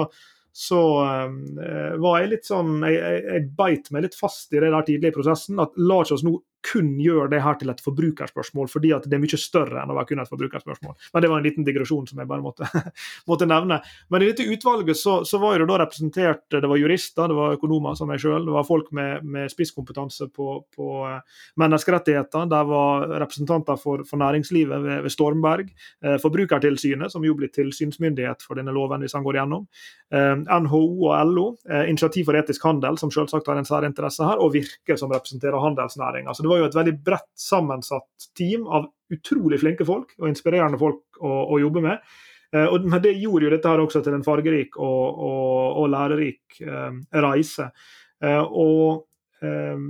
[0.52, 4.72] så uh, var jeg litt sånn Jeg, jeg, jeg beit meg litt fast i det
[4.72, 5.60] der tidlige prosessen.
[5.60, 9.22] at La oss nå kun gjør det her til et forbrukerspørsmål, fordi at det er
[9.22, 10.96] mye større enn å være kun et forbrukerspørsmål.
[11.14, 12.66] Men Det var en liten digresjon som jeg bare måtte,
[13.30, 13.80] måtte nevne.
[14.10, 17.54] Men i dette utvalget så, så, var det da representert det var jurister, det var
[17.54, 22.66] økonomer som meg sjøl, det var folk med, med spisskompetanse på, på, eh, menneskerettigheter, der
[22.68, 25.70] var representanter for, for næringslivet ved, ved Stormberg,
[26.02, 29.68] eh, Forbrukertilsynet, som jo blir tilsynsmyndighet for denne loven hvis han går gjennom,
[30.10, 30.34] eh,
[30.66, 31.46] NHO og LO,
[31.88, 36.34] Initiativ for etisk handel, som selvsagt har en særinteresse her, og Virke, som representerer handelsnæringa.
[36.34, 40.80] Så det var jo et veldig bredt sammensatt team av utrolig flinke folk og inspirerende
[40.80, 42.10] folk å, å jobbe med.
[42.54, 45.88] Eh, og, men det gjorde jo dette her også til en fargerik og, og, og
[45.92, 47.70] lærerik eh, reise.
[48.18, 49.82] Uh, og eh,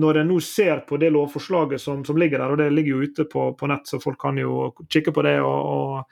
[0.00, 3.10] når en nå ser på det lovforslaget som, som, ligger der, og det ligger jo
[3.10, 6.02] ute på, på, nett, så folk kan jo kikke på det og,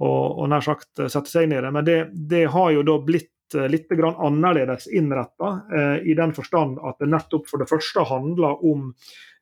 [0.00, 1.72] og, og nær sagt sette seg inn i det.
[1.72, 1.98] Men det,
[2.32, 7.48] det har jo da blitt litt annerledes innretta, eh, i den forstand at det nettopp
[7.48, 8.94] for det første handler om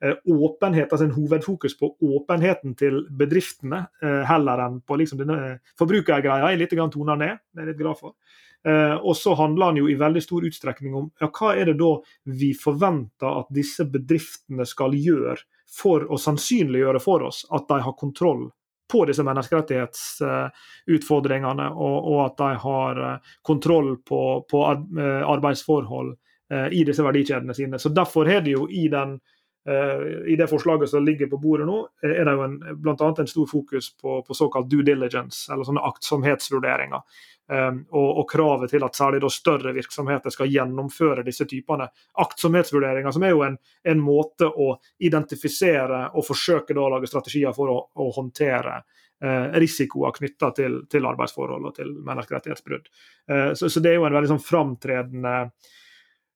[0.03, 5.59] eh, åpenhet, altså en hovedfokus på åpenheten til bedriftene, eh, heller enn på liksom denne
[5.79, 6.51] forbrukergreia.
[6.53, 8.15] Er litt toner ned, det er litt glad for.
[8.65, 11.77] Eh, og så handler den jo i veldig stor utstrekning om ja, hva er det
[11.77, 11.91] da
[12.33, 15.37] vi forventer at disse bedriftene skal gjøre
[15.69, 18.47] for å sannsynliggjøre for oss at de har kontroll
[18.93, 26.11] på disse menneskerettighetsutfordringene, og, og at de har eh, kontroll på, på eh, arbeidsforhold
[26.71, 27.79] i disse verdikjedene sine.
[27.81, 29.21] Så Derfor er det jo i den
[30.29, 32.49] i det forslaget som ligger på bordet nå, er det jo
[32.85, 37.01] blant annet en stor fokus på, på såkalt due diligence, eller sånne aktsomhetsvurderinger.
[37.45, 41.91] Um, og, og, kravet til at særlig større virksomheter skal gjennomføre disse typene
[42.25, 44.71] aktsomhetsvurderinger, som er jo en, en måte å
[45.05, 48.79] identifisere og forsøke å lage strategier for å, å håndtere
[49.21, 52.91] eh, risikoer knytta til, til, arbeidsforhold og til menneskerettighetsbrudd.
[53.29, 55.37] Eh, så, så, det er jo en veldig sånn framtredende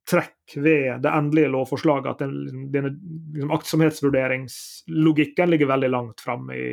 [0.09, 2.93] trekk ved det endelige lovforslaget at den, denne
[3.33, 6.73] liksom, aktsomhetsvurderingslogikken ligger veldig langt framme i,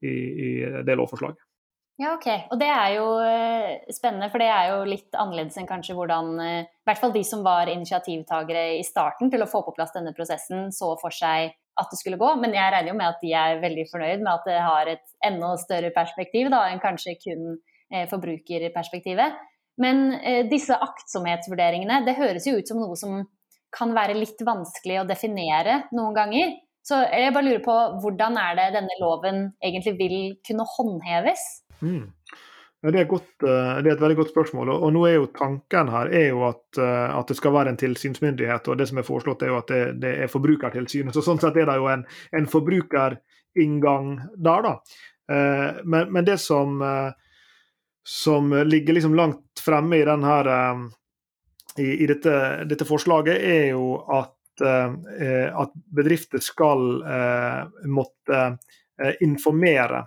[0.00, 0.14] i,
[0.48, 0.50] i
[0.88, 1.43] det lovforslaget.
[1.94, 2.26] Ja, ok.
[2.50, 6.32] Og det er jo eh, spennende, for det er jo litt annerledes enn kanskje hvordan
[6.42, 9.94] eh, I hvert fall de som var initiativtagere i starten til å få på plass
[9.94, 12.32] denne prosessen, så for seg at det skulle gå.
[12.42, 15.06] Men jeg regner jo med at de er veldig fornøyd med at det har et
[15.30, 19.38] enda større perspektiv da, enn kanskje kun eh, forbrukerperspektivet.
[19.82, 20.04] Men
[20.46, 23.24] disse aktsomhetsvurderingene, det høres jo ut som noe som
[23.74, 26.52] kan være litt vanskelig å definere noen ganger.
[26.86, 31.42] Så jeg bare lurer på hvordan er det denne loven egentlig vil kunne håndheves?
[31.84, 32.08] Mm.
[32.84, 34.68] Det er, godt, eh, det er, et veldig godt spørsmål.
[34.74, 37.80] og nå er jo Tanken her er jo at, eh, at, det skal være en
[37.80, 38.68] tilsynsmyndighet.
[38.68, 41.14] og Det som er foreslått er jo at det, det er Forbrukertilsynet.
[41.14, 42.04] så Sånn sett er det jo en,
[42.36, 44.68] en forbrukerinngang der.
[44.68, 44.74] da.
[45.32, 46.84] Eh, men, men, det som,
[48.04, 50.60] som ligger liksom langt fremme i, denne,
[51.78, 52.36] i, i dette,
[52.68, 57.00] dette, forslaget, er jo at, at bedrifter skal
[57.90, 58.42] måtte
[59.24, 60.04] informere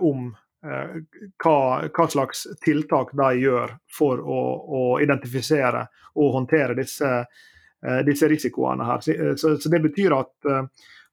[0.00, 0.30] om
[0.62, 1.56] hva,
[1.88, 7.10] hva, slags tiltak de gjør for å, å identifisere og håndtere disse,
[7.86, 8.84] eh, disse risikoene.
[8.84, 9.00] her.
[9.00, 10.62] Så, så, så, Det betyr at, eh,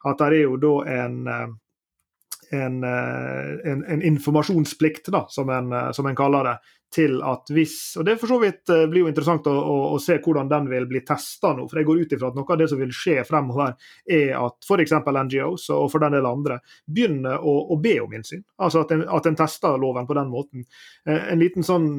[0.06, 1.18] at det er jo da en,
[2.56, 6.58] en, en, en informasjonsplikt, da, som en, som en kaller det,
[6.94, 9.98] til at hvis Og det for så vidt eh, blir jo interessant å, å, å
[10.02, 11.68] se hvordan den vil bli testa nå.
[11.70, 13.76] For jeg går ut ifra at noe av det som vil skje fremover,
[14.10, 14.96] er at f.eks.
[14.98, 16.60] NGOs og for den del andre
[16.90, 18.42] begynner å, å be om innsyn.
[18.58, 20.66] Altså at en, at tester loven på den måten.
[21.06, 21.90] Eh, en liten sånn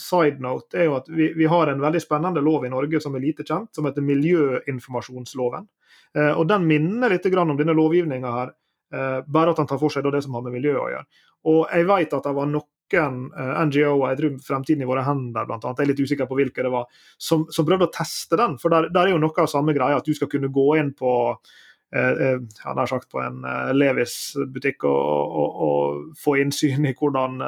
[0.00, 3.16] side note er jo at vi, vi, har en veldig spennende lov i Norge som
[3.16, 5.68] er lite kjent, som heter miljøinformasjonsloven.
[6.16, 8.56] Eh, og Den minner litt om denne lovgivninga her,
[8.90, 11.06] bare at han tar for seg det som har med miljø å gjøre.
[11.48, 15.46] Og jeg vet at det var noen eh, NGO-er, jeg tror Fremtiden i våre hender
[15.46, 18.58] annet, jeg er litt usikker på hvilke det var, som, som prøvde å teste den.
[18.60, 20.92] For der, der, er jo noe av samme greia, at du skal kunne gå inn
[20.98, 23.40] på uh, uh, nær sagt på en
[23.76, 27.40] Levis-butikk og, og, og, få innsyn i hvordan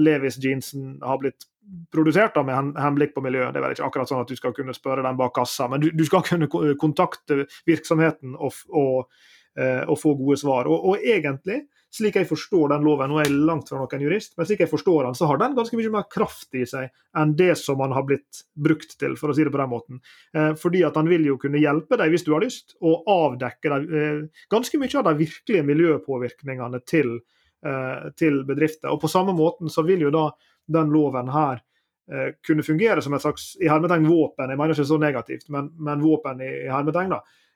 [0.00, 1.48] Levis-jeansen har blitt
[1.92, 3.52] produsert da, med henblikk på miljøet.
[3.52, 5.82] Det er vel ikke akkurat sånn at du skal kunne spørre den bak kassa, men
[5.82, 6.48] du, du skal kunne
[6.80, 9.10] kontakte virksomheten og, og,
[9.58, 10.68] og få gode svar.
[10.70, 14.46] Og, og egentlig slik jeg forstår den loven, er jeg langt fra noen jurist, men
[14.48, 17.54] slik jeg forstår den, så har den ganske mye mer kraft i seg enn det
[17.60, 20.02] som man har blitt brukt til, for å si det på den måten.
[20.36, 23.72] Eh, fordi at han vil jo kunne hjelpe deg, hvis du har lyst, å avdekke
[23.72, 27.16] deg, eh, ganske mye av de virkelige miljøpåvirkningene til,
[27.64, 28.92] eh, til, bedrifter.
[28.92, 30.28] Og på samme måten så vil jo da
[30.68, 31.64] den loven her
[32.12, 35.72] eh, kunne fungere som et slags i hermetegn våpen, jeg mener ikke så negativt, men,
[35.80, 37.47] men våpen i, i hermetegn, da Eh,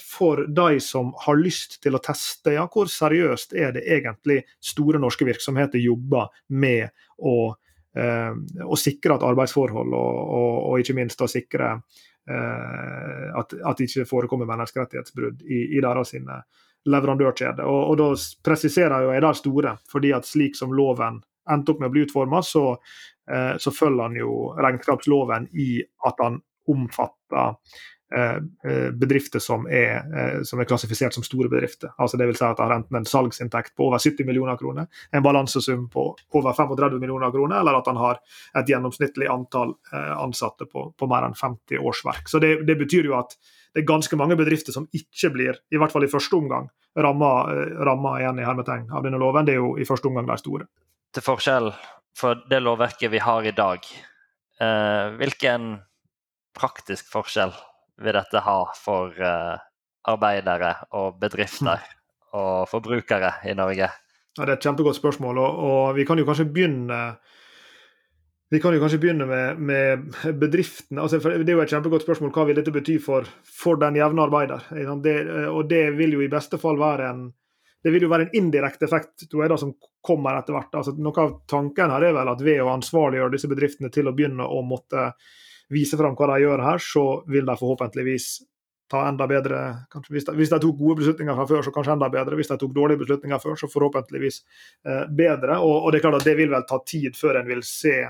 [0.00, 5.00] for de som har lyst til å teste ja, hvor seriøst er det egentlig store
[5.02, 6.88] norske virksomheter jobber med
[7.20, 7.52] å,
[7.96, 8.32] eh,
[8.64, 14.08] å sikre at arbeidsforhold og, og, og, ikke minst å sikre eh, at, det ikke
[14.08, 16.40] forekommer menneskerettighetsbrudd i, i deres sine
[16.88, 17.68] leverandørkjede.
[17.68, 18.10] Og, og, da
[18.48, 21.20] presiserer jo jeg det store, fordi at slik som loven
[21.50, 22.78] endte opp med å bli utforma, så,
[23.28, 25.72] eh, så følger han jo regnskapsloven i
[26.08, 27.99] at han omfatter Eh, eh,
[28.98, 31.92] bedrifter som er, eh, som er, klassifisert som store bedrifter.
[31.98, 34.88] Altså det vil si at det har enten en salgsinntekt på over 70 millioner kroner,
[35.12, 38.18] en balansesum på over 35 millioner kroner, eller at han har
[38.58, 42.28] et gjennomsnittlig antall ansatte på, på mer enn 50 årsverk.
[42.28, 43.36] Så det, det, betyr jo at
[43.74, 46.68] det er ganske mange bedrifter som ikke blir, i hvert fall i første omgang,
[46.98, 49.46] ramma igjen i hermetegn av denne loven.
[49.46, 50.66] Det er jo i første omgang de store.
[51.14, 51.70] Til forskjell
[52.18, 53.86] for det lovverket vi har i dag,
[55.20, 55.76] hvilken
[56.58, 57.54] praktisk forskjell
[58.00, 59.56] vil dette ha for uh,
[60.10, 61.82] arbeidere og bedrifter
[62.38, 63.90] og forbrukere i Norge?
[64.38, 67.00] Ja, Det er et kjempegodt spørsmål, og, og vi kan jo kanskje begynne
[68.50, 70.06] vi kan jo kanskje begynne med, med
[70.40, 70.98] bedriftene.
[71.04, 74.24] Altså, det er jo et kjempegodt spørsmål hva vil dette bety for, for den jevne
[74.24, 74.64] arbeider.
[75.04, 75.12] Det,
[75.46, 77.28] og det vil jo i beste fall være en
[77.84, 80.74] være en indirekte effekt tror jeg da, som kommer etter hvert.
[80.74, 84.12] Altså, noe av tanken her er vel at ved å ansvarliggjøre disse bedriftene til å
[84.12, 85.12] begynne å måtte
[85.70, 88.30] vise fram hva de gjør her, så vil de forhåpentligvis
[88.90, 89.58] ta enda bedre
[89.92, 92.38] kanskje, hvis, de, hvis, de, tok gode beslutninger fra før, så kanskje enda bedre.
[92.38, 94.40] Hvis de tok dårlige beslutninger før, så forhåpentligvis
[94.86, 95.60] eh, bedre.
[95.62, 98.02] Og, og, det er klart at det vil vel ta tid før en vil se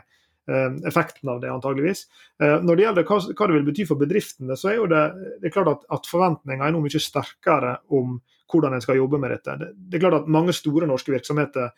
[0.50, 2.06] Eh, effekten av det, antageligvis.
[2.42, 5.02] Eh, når det gjelder hva, hva, det vil bety for bedriftene, så er jo det,
[5.42, 8.16] det er klart at, at forventningene er nå mye sterkere om
[8.50, 9.54] hvordan en skal jobbe med dette.
[9.60, 11.70] Det, det, er klart at Mange store norske virksomheter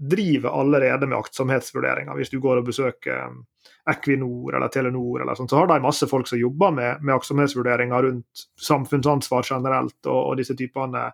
[0.00, 2.16] driver allerede med aktsomhetsvurderinger.
[2.16, 3.36] Hvis du går og besøker eh,
[3.90, 8.08] Equinor eller Telenor, eller sånt, så har de masse folk som jobber med, med aktsomhetsvurderinger
[8.08, 11.10] rundt samfunnsansvar generelt og, og disse typene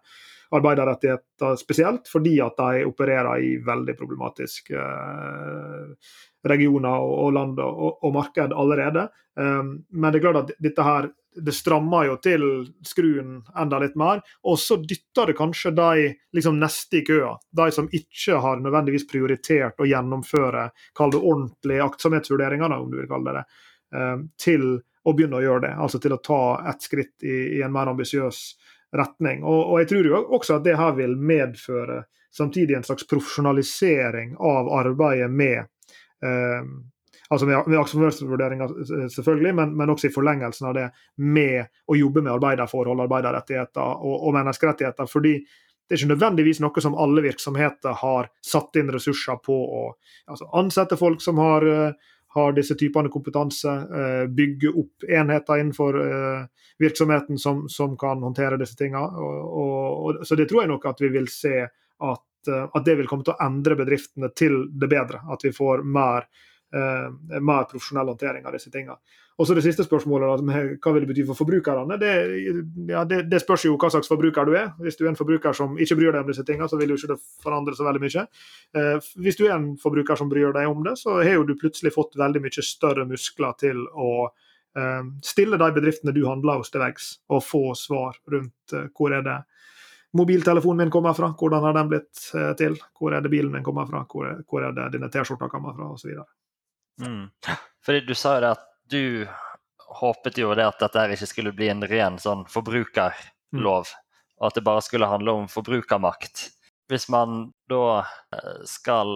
[0.55, 8.13] arbeiderrettigheter spesielt, fordi at de opererer i veldig problematiske eh, regioner og land og, og,
[8.15, 9.09] marked allerede.
[9.35, 12.45] Um, men det er klart at dette her det strammer jo til
[12.87, 14.23] skruen enda litt mer.
[14.49, 19.07] Og så dytter det kanskje de liksom neste i køa, de som ikke har nødvendigvis
[19.11, 24.69] prioritert å gjennomføre kall det ordentlige aktsomhetsvurderinger, om du vil kalle det det, um, til
[25.07, 25.75] å begynne å gjøre det.
[25.87, 28.43] Altså til å ta et skritt i, i en mer ambisiøs
[28.97, 29.45] retning.
[29.45, 34.37] Og, og, jeg tror jo også at det her vil medføre samtidig en slags profesjonalisering
[34.37, 35.59] av arbeidet med
[36.25, 36.69] eh,
[37.29, 40.89] altså med, med selvfølgelig, men, men, også i forlengelsen av det
[41.23, 45.09] med å jobbe med arbeiderforhold, arbeiderrettigheter og, og menneskerettigheter.
[45.11, 45.39] fordi
[45.87, 49.83] det er ikke nødvendigvis noe som alle virksomheter har satt inn ressurser på å
[50.27, 51.67] altså ansette folk som har,
[52.37, 56.43] har disse typene kompetanse, eh, bygge opp enheter innenfor eh,
[56.83, 59.07] virksomheten som, som, kan håndtere disse tingene.
[59.07, 62.99] Og, og, så det tror jeg nok at vi vil se at, eh, at, det
[62.99, 65.23] vil komme til å endre bedriftene til det bedre.
[65.33, 66.29] At vi får mer,
[66.77, 68.99] eh, mer profesjonell håndtering av disse tingene.
[69.37, 71.99] Og så det siste spørsmålet, da, hva vil det bety for forbrukerne?
[72.01, 72.13] Det,
[72.89, 74.71] ja, det, det, spørs jo hva slags forbruker du er.
[74.81, 76.97] Hvis du er en forbruker som ikke bryr deg om disse tingene, så vil jo
[77.01, 78.25] ikke det forandre så veldig mye.
[78.81, 81.57] Eh, hvis du er en forbruker som bryr deg om det, så har jo du
[81.61, 84.31] plutselig fått veldig mye større muskler til å
[84.77, 89.15] Eh, stille de bedriftene du handler hos til veggs, og få svar rundt eh, hvor
[89.17, 89.37] er det
[90.17, 93.65] mobiltelefonen min kommer fra, hvordan har den blitt eh, til, hvor er det bilen min
[93.65, 96.13] kommer fra, hvor er, hvor er det dine T-skjorter kommer fra, osv.
[97.03, 97.29] Mm.
[97.85, 99.03] Fordi du sa jo det at du
[99.97, 103.93] håpet jo det at dette ikke skulle bli en ren sånn forbrukerlov,
[104.41, 106.49] og at det bare skulle handle om forbrukermakt.
[106.91, 108.05] Hvis man da
[108.69, 109.11] skal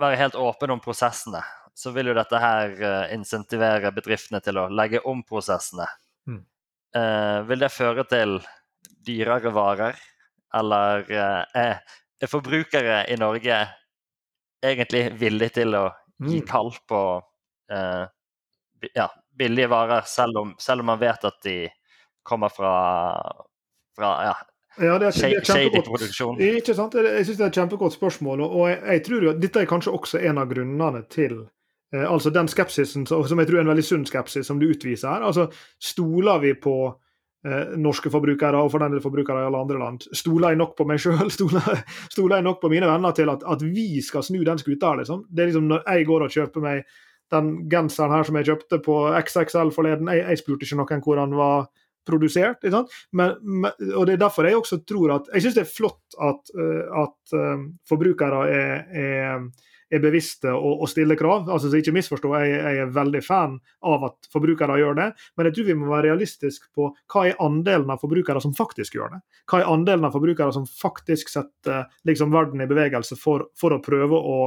[0.00, 1.40] være helt åpen om prosessene,
[1.74, 5.86] så vil jo dette her uh, insentivere bedriftene til å legge om prosessene.
[6.30, 6.42] Mm.
[6.94, 8.36] Uh, vil det føre til
[9.04, 9.98] dyrere varer,
[10.54, 13.56] eller er, er, forbrukere i Norge
[14.64, 15.88] egentlig villige til å
[16.22, 16.46] gi mm.
[16.46, 17.00] kall på
[18.94, 19.06] ja,
[19.38, 21.54] billige varer, selv om, selv om, man vet at de
[22.22, 22.74] kommer fra,
[23.96, 24.34] fra ja,
[24.76, 26.38] ja, det er, det er shady produksjon.
[26.42, 26.94] Ikke sant?
[26.94, 28.44] Jeg synes det er et kjempegodt spørsmål.
[28.44, 31.40] og jeg, jeg tror jo at Dette er kanskje også en av grunnene til
[31.94, 35.08] Eh, altså den skepsisen som jeg tror er en veldig sunn skepsis, som du utviser
[35.08, 35.22] her.
[35.22, 35.48] altså
[35.82, 36.94] Stoler vi på eh,
[37.76, 41.82] norske forbrukere, og forbrukere i alle andre land, stoler jeg nok på meg sjøl, stoler,
[42.08, 44.94] stoler, jeg nok på mine venner til at, at vi skal snu den skuta?
[44.96, 45.26] Liksom.
[45.28, 46.84] Det er liksom når jeg går og kjøper meg
[47.34, 51.20] den genseren her som jeg kjøpte på XXL forleden, jeg, jeg spurte ikke noen hvor
[51.20, 51.66] den var
[52.04, 52.64] produsert.
[53.12, 56.18] Men, men, og Det er derfor jeg også tror at Jeg syns det er flott
[56.20, 59.46] at, uh, at uh, forbrukere er, er
[59.90, 61.48] er bevisste og, og stiller krav.
[61.48, 65.48] Altså, så ikke misforstå, jeg, jeg, er veldig fan av at forbrukere gjør det, men
[65.48, 69.16] jeg tror vi må være realistiske på hva er andelen av forbrukere som faktisk gjør
[69.16, 69.20] det.
[69.50, 73.82] Hva er andelen av forbrukere som faktisk setter liksom, verden i bevegelse for, for å
[73.84, 74.38] prøve å,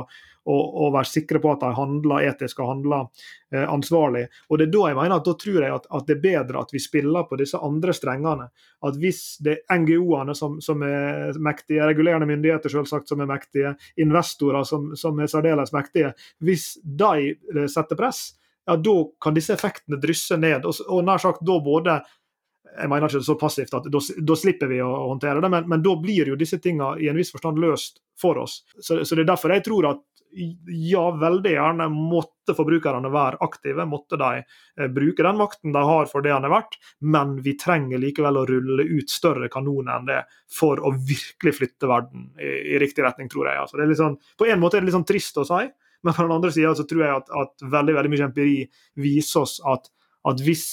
[0.48, 3.06] og, og, være sikre på at de handler etisk og handler
[3.54, 4.26] eh, ansvarlig.
[4.50, 6.64] Og det er Da jeg mener at da tror jeg at, at, det er bedre
[6.64, 8.50] at vi spiller på disse andre strengene.
[8.88, 13.76] At hvis det er NGO-ene som, som, er mektige, regulerende myndigheter selvsagt som er mektige,
[13.98, 18.30] investorer som, som er særdeles mektige, hvis de eh, setter press,
[18.68, 20.66] ja, da kan disse effektene drysse ned.
[20.68, 22.02] Og, og nær sagt da både
[22.78, 25.84] jeg mener ikke så passivt at da, da slipper vi å, håndtere det, men, men,
[25.86, 28.60] da blir jo disse tingene i en viss forstand løst for oss.
[28.78, 30.04] Så, så, det er derfor jeg tror at
[30.68, 36.10] ja, veldig gjerne måtte forbrukerne være aktive, måtte de eh, bruke den makten de har
[36.12, 40.10] for det han er verdt, men vi trenger likevel å rulle ut større kanoner enn
[40.10, 40.20] det
[40.52, 43.64] for å virkelig flytte verden i, i riktig retning, tror jeg.
[43.64, 45.64] Altså, sånn, på en måte er det litt sånn trist å si,
[46.06, 48.60] men på den andre sida tror jeg at, at, veldig veldig mye empiri
[49.02, 49.90] viser oss at,
[50.30, 50.68] at hvis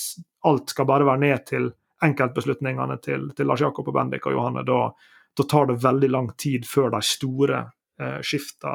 [0.44, 1.70] alt skal bare være ned til
[2.04, 4.90] enkeltbeslutningene til, til Lars Jakob og Bendik og Johanne, da,
[5.32, 7.64] da tar det veldig lang tid før de store
[8.26, 8.72] skifta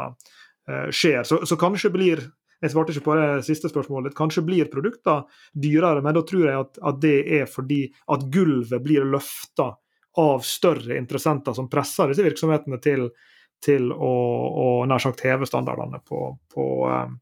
[0.93, 1.24] skjer.
[1.28, 2.24] Så, så, kanskje blir
[2.59, 4.15] jeg svarte ikke på det siste spørsmålet.
[4.17, 5.24] Kanskje blir produkter
[5.55, 9.72] dyrere, men da tror jeg at, at det er fordi at gulvet blir løfta
[10.20, 13.07] av større interessenter som presser disse virksomhetene til,
[13.64, 14.14] til å,
[14.49, 16.22] å nær sagt heve standardene på,
[16.53, 17.18] på, um,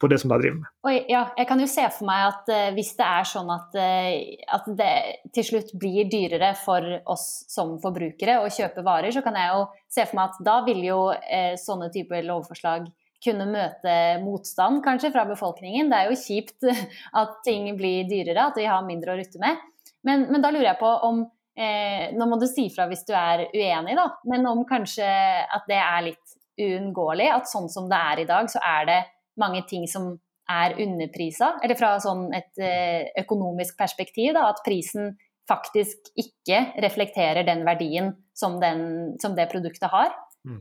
[0.00, 0.70] på, det som de driver med.
[0.86, 3.74] Oi, ja, jeg kan jo se for meg at uh, hvis det er sånn at,
[3.74, 4.92] uh, at, det
[5.36, 9.66] til slutt blir dyrere for oss som forbrukere å kjøpe varer, så kan jeg jo
[9.90, 12.88] se for meg at da vil jo uh, sånne typer lovforslag
[13.20, 15.90] kunne møte motstand kanskje fra befolkningen.
[15.90, 16.70] Det er jo kjipt
[17.20, 19.60] at ting blir dyrere, at vi har mindre å rutte med.
[20.06, 21.26] Men, men da lurer jeg på om
[21.60, 24.08] eh, Nå må du si fra hvis du er uenig, da.
[24.30, 27.28] Men om kanskje at det er litt uunngåelig.
[27.36, 29.00] At sånn som det er i dag, så er det
[29.40, 30.12] mange ting som
[30.50, 31.54] er underprisa.
[31.64, 35.14] Eller fra sånn et eh, økonomisk perspektiv, da, at prisen
[35.50, 40.12] faktisk ikke reflekterer den verdien som, den, som det produktet har.
[40.46, 40.60] Mm.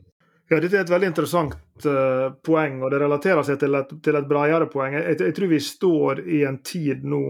[0.49, 4.17] Ja, Dette er et veldig interessant uh, poeng, og det relaterer seg til et, til
[4.17, 4.95] et bredere poeng.
[4.97, 7.21] Jeg, jeg, tror vi står i en tid nå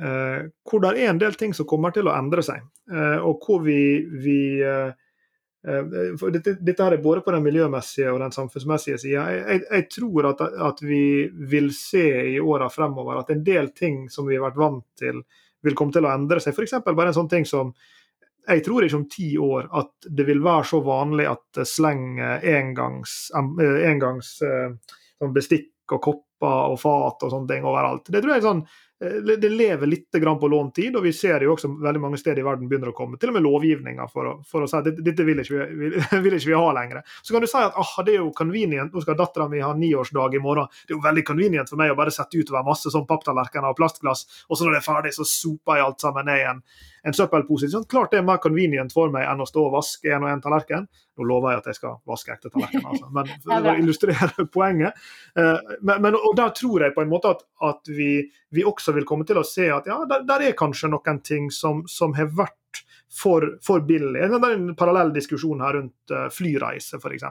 [0.00, 2.62] uh, hvor det er en del ting som kommer til å endre seg.
[2.90, 4.38] Eh, og hvor vi, vi
[5.64, 9.22] dette, dette, er både på den miljømessige og den samfunnsmessige sida.
[9.32, 13.70] Jeg, jeg, jeg, tror at, at, vi vil se i åra fremover at en del
[13.72, 15.22] ting som vi har vært vant til,
[15.64, 16.52] vil komme til å endre seg.
[16.52, 16.76] F.eks.
[16.84, 17.72] bare en sånn ting som
[18.44, 23.30] jeg tror ikke om ti år at det vil være så vanlig at sleng engangs,
[23.32, 28.12] engangs sånn bestikk og kopper og fat og sånne ting overalt.
[28.12, 28.93] Det tror jeg er sånn Eh,
[29.40, 32.46] det lever litt på lånt tid, og vi ser jo også veldig mange steder i
[32.46, 33.18] verden begynner å komme.
[33.20, 35.90] Til og med lovgivninger for å, for å si at dette vil ikke, vi,
[36.26, 37.02] vil ikke vi ha lenger.
[37.22, 39.72] Så kan du si at ah, det er jo convenient, nå skal dattera mi ha
[39.76, 40.70] niårsdag i morgen.
[40.86, 43.78] Det er jo veldig convenient for meg å bare sette utover masse sånn papptallerkener og
[43.78, 46.50] plastglass, og så når det er ferdig, så soper jeg alt sammen ned i
[47.04, 47.68] en, en søppelpose.
[47.72, 50.32] Sånn, klart det er mer convenient for meg enn å stå og vaske en og
[50.32, 50.88] en tallerken.
[51.14, 53.10] Nå lover jeg at jeg skal vaske ekte tallerkener, altså.
[53.14, 55.04] men for å illustrere poenget.
[55.38, 58.10] Eh, men, men, og der tror jeg på en måte at, at vi,
[58.54, 61.50] vi, også vil komme til å se at ja, der, der er kanskje noen ting
[61.54, 62.84] som, som har vært
[63.14, 64.18] for, for billig.
[64.18, 67.28] Det er en parallell diskusjon her rundt uh, flyreise, f.eks.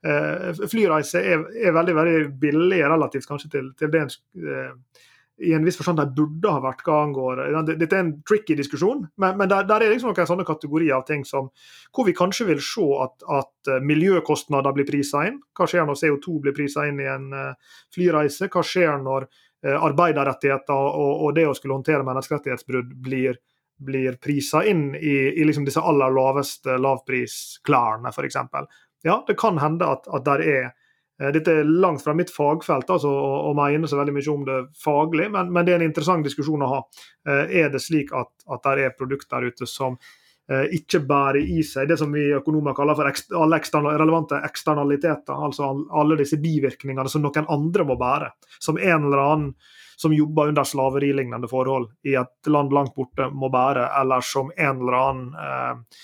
[0.00, 5.02] Uh, flyreise er, er, veldig veldig billig relativt kanskje til, til det uh,
[5.40, 9.06] i en viss forstand de burde ha vært hva angår Dette er en tricky diskusjon,
[9.20, 11.48] men, men der, der, er liksom noen sånne kategorier av ting som
[11.96, 15.40] hvor vi kanskje vil se at, at eh, miljøkostnader blir prisa inn.
[15.56, 18.50] Hva skjer når CO2 blir prisa inn i en uh, flyreise?
[18.52, 23.40] Hva skjer når uh, arbeiderrettigheter og, og, det å skulle håndtere menneskerettighetsbrudd blir,
[23.80, 28.38] blir prisa inn i, i liksom disse aller laveste lavprisklærne, f.eks.
[29.08, 30.79] Ja, det kan hende at, at der er Eh,
[31.28, 35.28] dette er langt fra mitt fagfelt altså, å, mene så veldig mye om det faglig,
[35.32, 36.80] men, men, det er en interessant diskusjon å ha.
[37.28, 39.98] Eh, er det slik at, at det er produkter der ute som
[40.48, 44.40] eh, ikke bærer i seg det som vi økonomer kaller for ekster, alle eksterne, relevante
[44.48, 49.52] eksternaliteter, altså alle disse bivirkningene som noen andre må bære, som en eller annen
[50.00, 54.80] som jobber under slaverilignende forhold i et land langt borte må bære, eller som en
[54.80, 56.00] eller annen eh,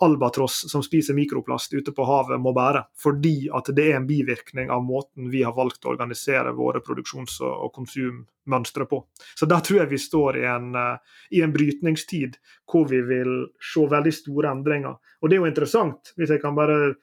[0.00, 2.84] albatross som spiser mikroplast ute på havet, må bære.
[3.02, 7.40] Fordi at det er en bivirkning av måten vi har valgt å organisere våre produksjons-
[7.42, 9.02] og konsummønstre på.
[9.34, 12.38] Så der tror jeg vi står i en, uh, i en brytningstid
[12.70, 14.98] hvor vi vil se veldig store endringer.
[15.22, 16.94] Og det er jo interessant, hvis jeg kan bare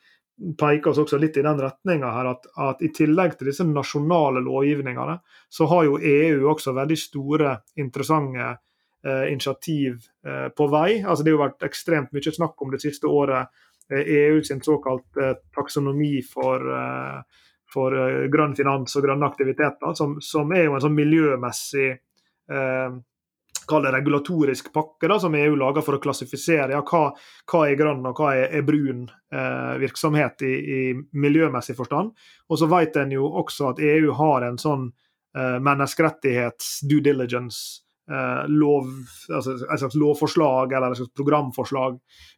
[0.60, 4.44] peke oss også litt i den retninga her, at, at, i tillegg til disse nasjonale
[4.44, 5.18] lovgivningene,
[5.50, 8.58] så har jo EU også veldig store, interessante eh,
[9.32, 11.04] initiativ eh, på vei.
[11.04, 13.54] Altså, det har jo vært ekstremt mye snakk om det siste året.
[13.92, 17.42] Eh, EU sin såkalt eh, taksonomi for, eh,
[17.74, 21.90] for eh, grønn finans og grønne aktiviteter, som, som, er jo en sånn miljømessig
[22.46, 27.08] det regulatorisk pakke da, som EU lager for å klassifisere ja, hva,
[27.50, 30.82] hva er grønn og hva er, er brun eh, virksomhet i, i,
[31.18, 32.14] miljømessig forstand.
[32.50, 37.82] Og så vet en jo også at EU har en sånn eh, menneskerettighets due diligence
[37.82, 38.90] eh, lov,
[39.34, 41.96] altså et slags lovforslag eller et slags programforslag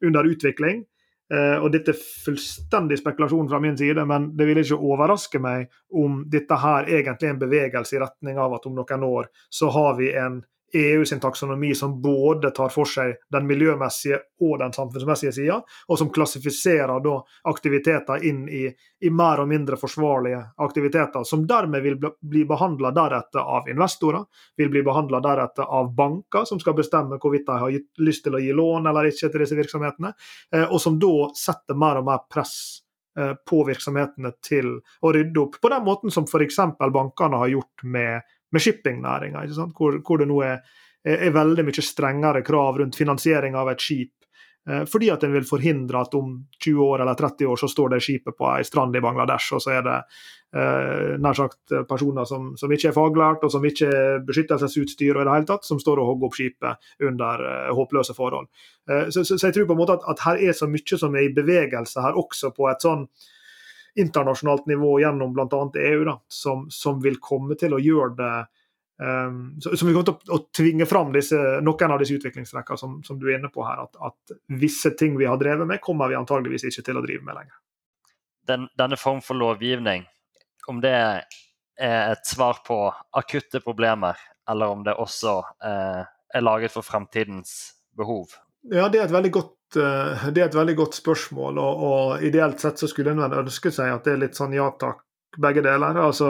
[0.08, 0.86] under utvikling.
[1.34, 5.68] Eh, og Dette er fullstendig spekulasjon fra min side, men det vil ikke overraske meg
[5.92, 9.72] om dette her egentlig er en bevegelse i retning av at om noen år så
[9.76, 10.40] har vi en
[10.74, 15.58] EU sin taksonomi som både tar for seg den miljømessige og den samfunnsmessige sida,
[15.88, 17.14] og som klassifiserer da
[17.48, 18.66] aktiviteter inn i,
[19.00, 24.26] i, mer og mindre forsvarlige aktiviteter, som dermed vil bli behandla deretter av investorer,
[24.58, 28.44] vil bli behandla deretter av banker, som skal bestemme hvorvidt de har lyst til å
[28.44, 30.14] gi lån eller ikke til disse virksomhetene,
[30.54, 32.58] eh, og som da setter mer og mer press
[33.18, 36.60] eh, på virksomhetene til å rydde opp, på den måten som f.eks.
[36.76, 39.46] bankene har gjort med med shippingnæringa,
[39.78, 40.62] hvor, hvor, det nå er,
[41.06, 44.14] er, veldig mye strengere krav rundt finansiering av et skip.
[44.70, 46.34] Eh, fordi at en vil forhindre at om
[46.64, 49.64] 20 år eller 30 år så står det skipet på ei strand i Bangladesh, og
[49.64, 49.98] så er det
[50.56, 55.24] eh, nær sagt personer som, som, ikke er faglært og som ikke er beskyttelsesutstyr og
[55.24, 58.50] i det hele tatt, som står og hogger opp skipet under eh, håpløse forhold.
[58.90, 61.02] Eh, så, så, så, jeg tror på en måte at, at, her er så mye
[61.04, 63.08] som er i bevegelse her, også på et sånn
[63.98, 65.62] internasjonalt nivå gjennom bl.a.
[65.82, 68.38] EU, da, som, som vil komme til å gjøre det
[68.98, 72.96] Um, Som vil komme til å, å, tvinge fram disse, noen av disse utviklingstrekkene som,
[73.06, 73.84] som, du er inne på her.
[73.84, 77.28] At, at, visse ting vi har drevet med, kommer vi antageligvis ikke til å drive
[77.28, 77.60] med lenger.
[78.50, 80.08] Den, denne form for lovgivning,
[80.66, 81.28] om det er
[81.78, 82.80] et svar på
[83.20, 84.18] akutte problemer,
[84.50, 86.02] eller om det også eh,
[86.34, 87.54] er laget for fremtidens
[87.98, 88.34] behov?
[88.66, 91.58] Ja, det er et veldig godt, det er et veldig godt spørsmål.
[91.62, 94.70] Og, og ideelt sett så skulle en ønske seg at det er litt sånn ja
[94.80, 95.04] takk,
[95.38, 96.00] begge deler.
[96.02, 96.30] Altså,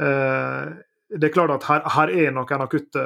[0.00, 0.70] eh,
[1.10, 3.02] det er klart at her, her er noen akutte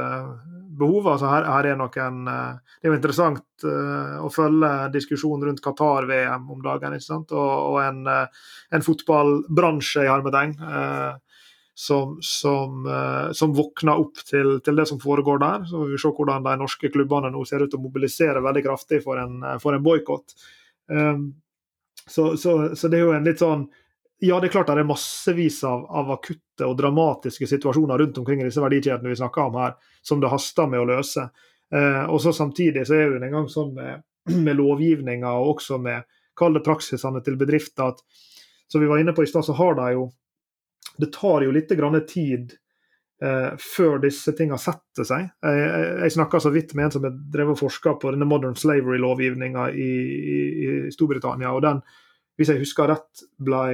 [0.78, 1.06] behov.
[1.08, 5.62] altså her, her, er noen, eh, Det er jo interessant eh, å følge diskusjonen rundt
[5.64, 6.96] Qatar-VM om dagen.
[6.96, 7.32] ikke sant?
[7.32, 8.26] Og, og en, uh,
[8.70, 11.16] en, fotballbransje i hermetegn uh,
[11.74, 12.84] som, som,
[13.34, 15.64] som, våkner opp til, til, det som foregår der.
[15.66, 19.00] Så vi se hvordan de norske klubbene nå ser ut til å mobilisere veldig kraftig
[19.02, 20.36] for en, for en boikott.
[20.86, 21.32] Um,
[22.06, 23.66] så, så, så, det er jo en litt sånn
[24.24, 28.40] ja, det er klart det er massevis av, av, akutte og dramatiske situasjoner rundt omkring
[28.40, 29.74] i disse verdikjedene vi snakker om her,
[30.06, 31.26] som det haster med å løse.
[31.74, 34.04] Eh, og så Samtidig så er det en gang sånn med,
[34.46, 36.06] med lovgivninga og også med
[36.38, 38.00] kall praksisene til bedrifter at
[38.70, 40.08] som vi var inne på i stad, så har det jo
[41.00, 42.54] Det tar jo litt grann tid
[43.22, 45.28] eh, før disse tingene setter seg.
[45.42, 48.28] Jeg, jeg, jeg snakka så vidt med en som har drevet og forska på denne
[48.28, 51.52] modern slavery-lovgivninga i, i, i Storbritannia.
[51.54, 51.82] og den
[52.38, 53.64] hvis jeg husker rett, ble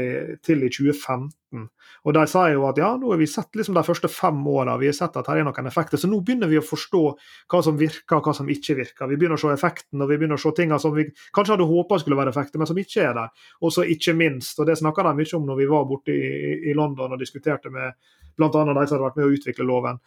[0.45, 1.69] til i 2015.
[2.07, 4.39] Og Der sa jeg jo at ja, nå har vi sett liksom de første fem
[4.49, 6.01] åra vi har sett at her er noen effekter.
[6.01, 7.03] Så nå begynner vi å forstå
[7.51, 9.11] hva som virker og hva som ikke virker.
[9.11, 11.69] Vi begynner å se effekten og vi begynner å se ting som vi kanskje hadde
[11.73, 13.35] håpa skulle være effekter, men som ikke er der.
[13.65, 16.55] Og så ikke minst, og det snakka de mye om når vi var borte i,
[16.71, 17.97] i London og diskuterte med
[18.37, 18.49] bl.a.
[18.49, 20.01] de som hadde vært med å utvikle loven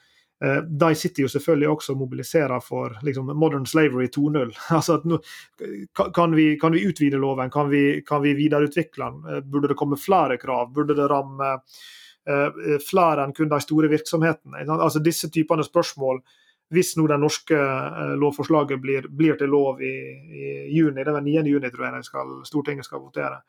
[0.68, 4.52] de sitter jo selvfølgelig også og mobiliserer for liksom, modern slavery 2.0.
[4.78, 5.00] altså
[6.14, 7.52] kan, vi, kan, vi, utvide loven?
[7.52, 9.36] Kan vi, kan vi videreutvikle den?
[9.36, 10.74] Eh, burde det komme flere krav?
[10.74, 14.66] Burde det ramme uh, flere enn kun de store virksomhetene?
[14.76, 16.20] Altså Disse typene spørsmål
[16.74, 17.58] hvis nå det norske
[18.18, 19.94] lovforslaget blir, blir, til lov i,
[20.34, 21.34] i, juni, det er vel 9.
[21.52, 23.44] juni tror jeg skal, Stortinget skal votere,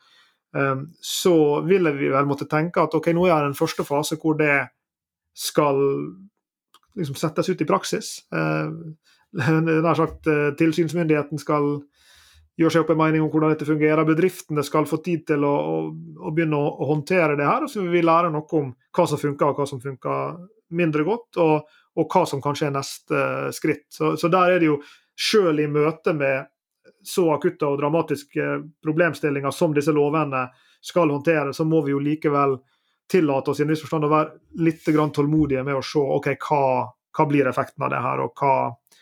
[0.52, 4.18] um, så vil vi vel måtte tenke at ok, nå er det en første fase
[4.20, 4.58] hvor det
[5.32, 5.80] skal
[6.98, 8.16] liksom settes ut i praksis.
[9.34, 11.76] Nær eh, sagt, eh, Tilsynsmyndigheten skal
[12.54, 14.06] gjøre seg opp en mening om hvordan dette fungerer.
[14.06, 15.78] Bedriftene skal få tid til å, å,
[16.22, 17.66] å begynne å, å, håndtere det her.
[17.66, 20.36] Og så vil vi lære noe om hva som funker og hva som funker
[20.74, 23.24] mindre godt, og, og hva som kanskje er neste
[23.54, 23.88] skritt.
[23.94, 24.78] Så, så der er det jo,
[25.14, 26.48] sjøl i møte med
[27.06, 28.46] så akutte og dramatiske
[28.82, 30.48] problemstillinger som disse lovene
[30.84, 32.56] skal håndtere, så må vi jo likevel
[33.10, 36.64] tillate oss i en viss forstand å være litt tålmodige med å se ok, hva,
[37.16, 38.54] hva blir effekten av det her, og hva,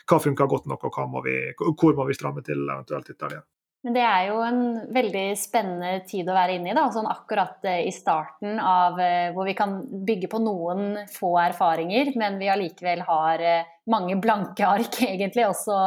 [0.09, 3.47] hva funker godt nok, og må vi, hvor må vi stramme til eventuelt ytterligere.
[3.83, 4.61] Men det er jo en
[4.95, 6.75] veldig spennende tid å være inne i.
[6.77, 11.33] da, sånn Akkurat eh, i starten av eh, hvor vi kan bygge på noen få
[11.43, 15.81] erfaringer, men vi allikevel har eh, mange blanke ark egentlig også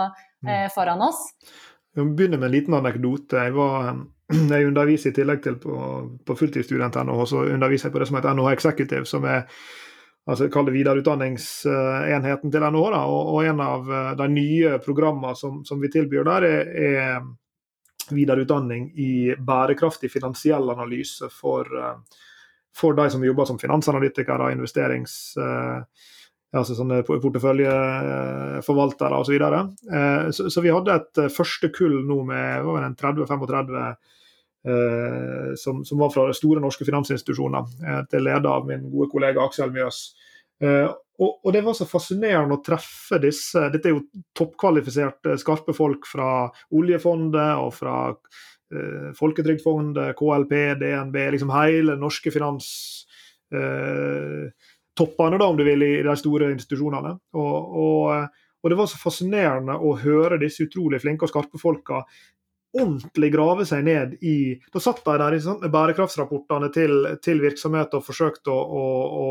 [0.44, 0.52] mm.
[0.76, 1.24] foran oss.
[1.96, 3.46] Vi begynner med en liten anekdote.
[3.48, 3.94] Jeg var
[4.56, 5.74] jeg underviser i tillegg til på,
[6.26, 9.42] på fulltidsstudent.no, så underviser jeg på det som heter NHH Executive, som er
[10.26, 12.88] altså videreutdanningsenheten til NHH.
[12.96, 16.62] Da, og, og, en av eh, de nye programmene som, som vi tilbyr der, er,
[16.90, 21.98] er videreutdanning i bærekraftig finansiell analyse for, eh,
[22.76, 25.80] for de som jobber som finansanalytikere, investerings eh,
[26.56, 29.28] altså sånne porteføljeforvaltere osv.
[29.28, 29.60] Så, videre.
[30.36, 32.64] så, så vi hadde et første kull nå med
[33.02, 33.96] 30-35
[34.68, 39.44] Eh, som, som, var fra store norske finansinstitusjoner, eh, til leder av min gode kollega
[39.46, 40.00] Aksel Mjøs.
[40.64, 40.88] Eh,
[41.20, 43.68] og, og, Det var så fascinerende å treffe disse.
[43.72, 51.54] Dette er jo toppkvalifiserte, skarpe folk fra oljefondet og fra eh, Folketrygdfondet, KLP, DNB, liksom
[51.54, 52.34] hele norske
[54.96, 57.18] finanstoppene, da, om du vil, i de store institusjonene.
[57.34, 58.30] Og, og,
[58.64, 62.04] og, det var så fascinerende å høre disse utrolig flinke og skarpe folka
[62.76, 68.02] ordentlig grave seg ned i Da satt de der sant, med bærekraftsrapportene til, til virksomheter
[68.02, 69.28] og forsøkte å, å,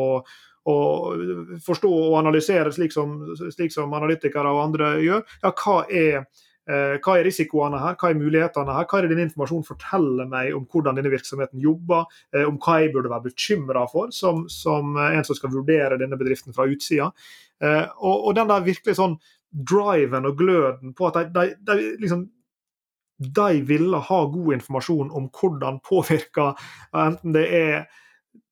[0.65, 3.19] å, å forstå og analysere, slik som,
[3.53, 5.23] slik som, analytikere og andre gjør.
[5.43, 9.27] Ja, hva er, eh, hva er risikoene her, hva er mulighetene her, hva er denne
[9.29, 13.85] informasjonen forteller meg om hvordan denne virksomheten jobber, eh, om hva jeg burde være bekymra
[13.91, 17.11] for som, som, en som skal vurdere denne bedriften fra utsida.
[17.61, 19.19] Eh, og, og, den der virkelig sånn
[19.55, 22.25] driven og gløden på at de, de, de liksom
[23.19, 26.59] de ville ha god informasjon om hvordan påvirker
[26.99, 27.85] enten det er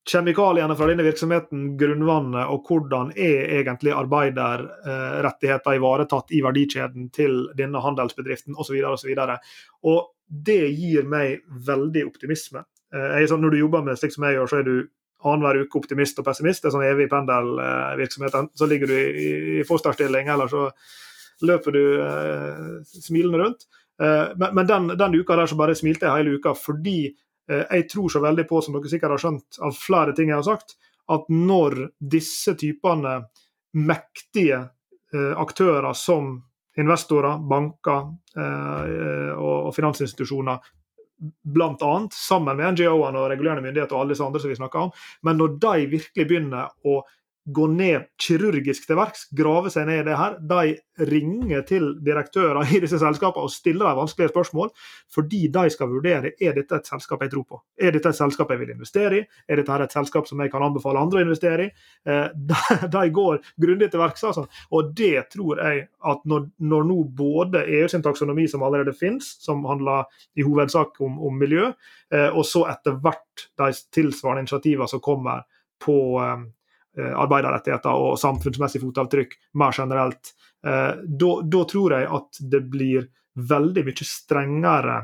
[0.08, 7.82] kjemikaliene fra denne virksomheten, grunnvannet, og hvordan er egentlig arbeiderrettigheter ivaretatt i verdikjeden til denne
[7.84, 8.80] handelsbedriften osv.
[8.90, 9.12] osv.
[9.14, 12.64] Og og det gir meg veldig optimisme.
[12.94, 14.74] Eh, sånn, når du jobber med slik som jeg gjør, så er du
[15.22, 16.62] annenhver uke optimist og pessimist.
[16.62, 18.38] Det er sånn evig pendelvirksomhet.
[18.58, 19.28] Så ligger du i,
[19.60, 20.66] i fosterstilling, eller så
[21.46, 23.68] løper du eh, smilende rundt.
[24.02, 27.12] Eh, men, men den, den, uka der så bare smilte jeg hele uka fordi
[27.60, 30.48] jeg tror så veldig på, som dere sikkert har skjønt av flere ting jeg har
[30.48, 30.76] sagt,
[31.12, 33.18] at når disse typene
[33.78, 34.60] mektige
[35.14, 36.36] eh, aktører som
[36.80, 38.06] investorer, banker
[38.40, 40.62] eh, og finansinstitusjoner
[41.42, 42.08] bl.a.
[42.10, 44.94] sammen med NGO-ene og regulerende myndigheter og alle disse andre som vi snakker om.
[45.22, 47.02] Men når de virkelig begynner å
[47.44, 50.36] gå ned kirurgisk til verks, grave seg ned i det her.
[50.38, 54.70] De ringer til direktører i disse selskapene og stiller de vanskelige spørsmål,
[55.12, 57.60] fordi de skal vurdere er dette et selskap jeg tror på.
[57.80, 59.24] Er dette et selskap jeg vil investere i?
[59.48, 61.72] Er dette et selskap som jeg kan anbefale andre å investere i?
[62.06, 62.28] Eh,
[62.94, 64.24] de, går grundig til verks.
[64.30, 64.46] Altså.
[64.70, 69.34] Og det tror jeg at når, når nå både EU sin taksonomi, som allerede finnes,
[69.42, 70.06] som handler
[70.38, 71.72] i hovedsak om, om miljø,
[72.14, 75.42] eh, og så etter hvert de tilsvarende initiativene som kommer
[75.82, 76.38] på Eh,
[77.00, 80.34] arbeiderrettigheter og samfunnsmessig fotavtrykk mer generelt.
[80.66, 80.94] Eh,
[81.52, 84.98] da tror jeg at det blir veldig mye strengere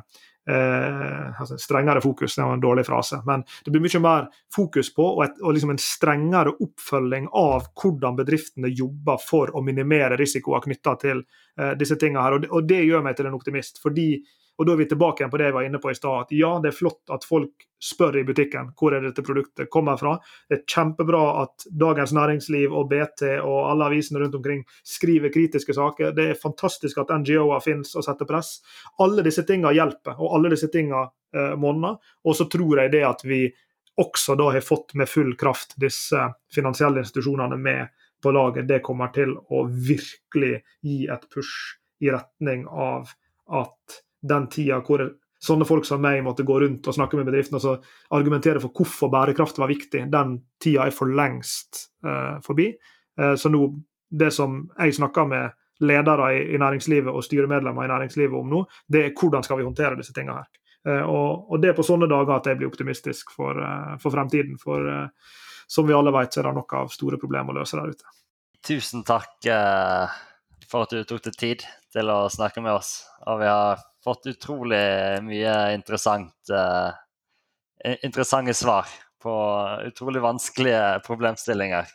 [0.49, 4.93] eh, altså strengere fokus, det var en dårlig frase, men det blir mye mer fokus
[4.95, 10.18] på og, et, og liksom en strengere oppfølging av hvordan bedriftene jobber for å minimere
[10.20, 11.22] risikoer knytta til
[11.59, 12.24] eh, disse tingene.
[12.24, 13.82] her, og det, og det, gjør meg til en optimist.
[13.82, 14.11] fordi
[14.59, 16.27] og Da er vi tilbake igjen på det jeg var inne på i stad.
[16.27, 19.97] at Ja, det er flott at folk spør i butikken hvor er dette produktet kommer
[19.97, 20.17] fra.
[20.51, 25.77] Det er kjempebra at Dagens Næringsliv og BT og alle avisene rundt omkring skriver kritiske
[25.77, 26.11] saker.
[26.17, 28.59] Det er fantastisk at NGO-er finnes og setter press.
[28.99, 32.01] Alle disse tingene hjelper, og alle disse tingene eh, monner.
[32.27, 33.45] Og så tror jeg det at vi
[33.99, 36.19] også da har fått med full kraft disse
[36.55, 42.67] finansielle institusjonene med på laget, det kommer til å virkelig gi et push i retning
[42.67, 43.11] av
[43.55, 45.05] at den tida hvor
[45.39, 47.75] sånne folk som meg måtte gå rundt og snakke med bedriftene og så
[48.16, 52.73] argumentere for hvorfor bærekraft var viktig, den tida er for lengst uh, forbi.
[53.21, 53.62] Uh, så nå,
[54.11, 55.55] det som jeg snakker med
[55.87, 59.69] ledere i, i, næringslivet og styremedlemmer i næringslivet om nå, det er hvordan skal vi
[59.69, 60.51] håndtere disse tingene her.
[60.89, 63.62] Uh, og, og, det er på sånne dager at jeg blir optimistisk for,
[64.03, 64.59] for fremtiden.
[64.59, 64.91] For
[65.71, 68.16] som vi alle vet, så er det nok av store problemer å løse der ute.
[68.66, 69.47] Tusen takk
[70.69, 73.03] for at du tok deg tid til å snakke med oss.
[73.29, 74.85] Og vi har fått utrolig
[75.26, 76.93] mye interessant, uh,
[78.03, 78.89] interessante svar
[79.22, 79.35] på
[79.87, 81.91] utrolig vanskelige problemstillinger.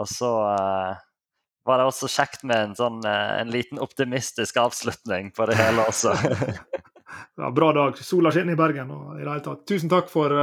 [0.00, 0.98] Og så uh,
[1.66, 5.86] var det også kjekt med en, sånn, uh, en liten optimistisk avslutning på det hele
[5.86, 6.16] også.
[7.38, 8.02] ja, bra dag.
[8.02, 8.90] Sola skinner i Bergen.
[8.90, 9.62] og i det hele tatt.
[9.70, 10.34] Tusen takk for,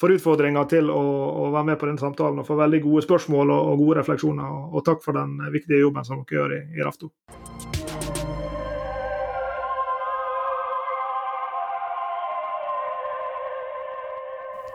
[0.00, 1.04] for utfordringa til å,
[1.44, 4.48] å, være med på denne samtalen og for veldig gode spørsmål og, og gode refleksjoner.
[4.48, 7.12] Og, og, takk for den viktige jobben som dere gjør i, i Rafto.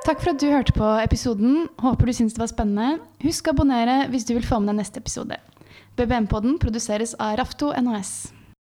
[0.07, 1.65] Takk for at du hørte på episoden.
[1.83, 3.01] Håper du syns det var spennende.
[3.25, 5.35] Husk å abonnere hvis du vil få med deg neste episode.
[5.99, 8.36] BBM-podden produseres av Rafto NHS.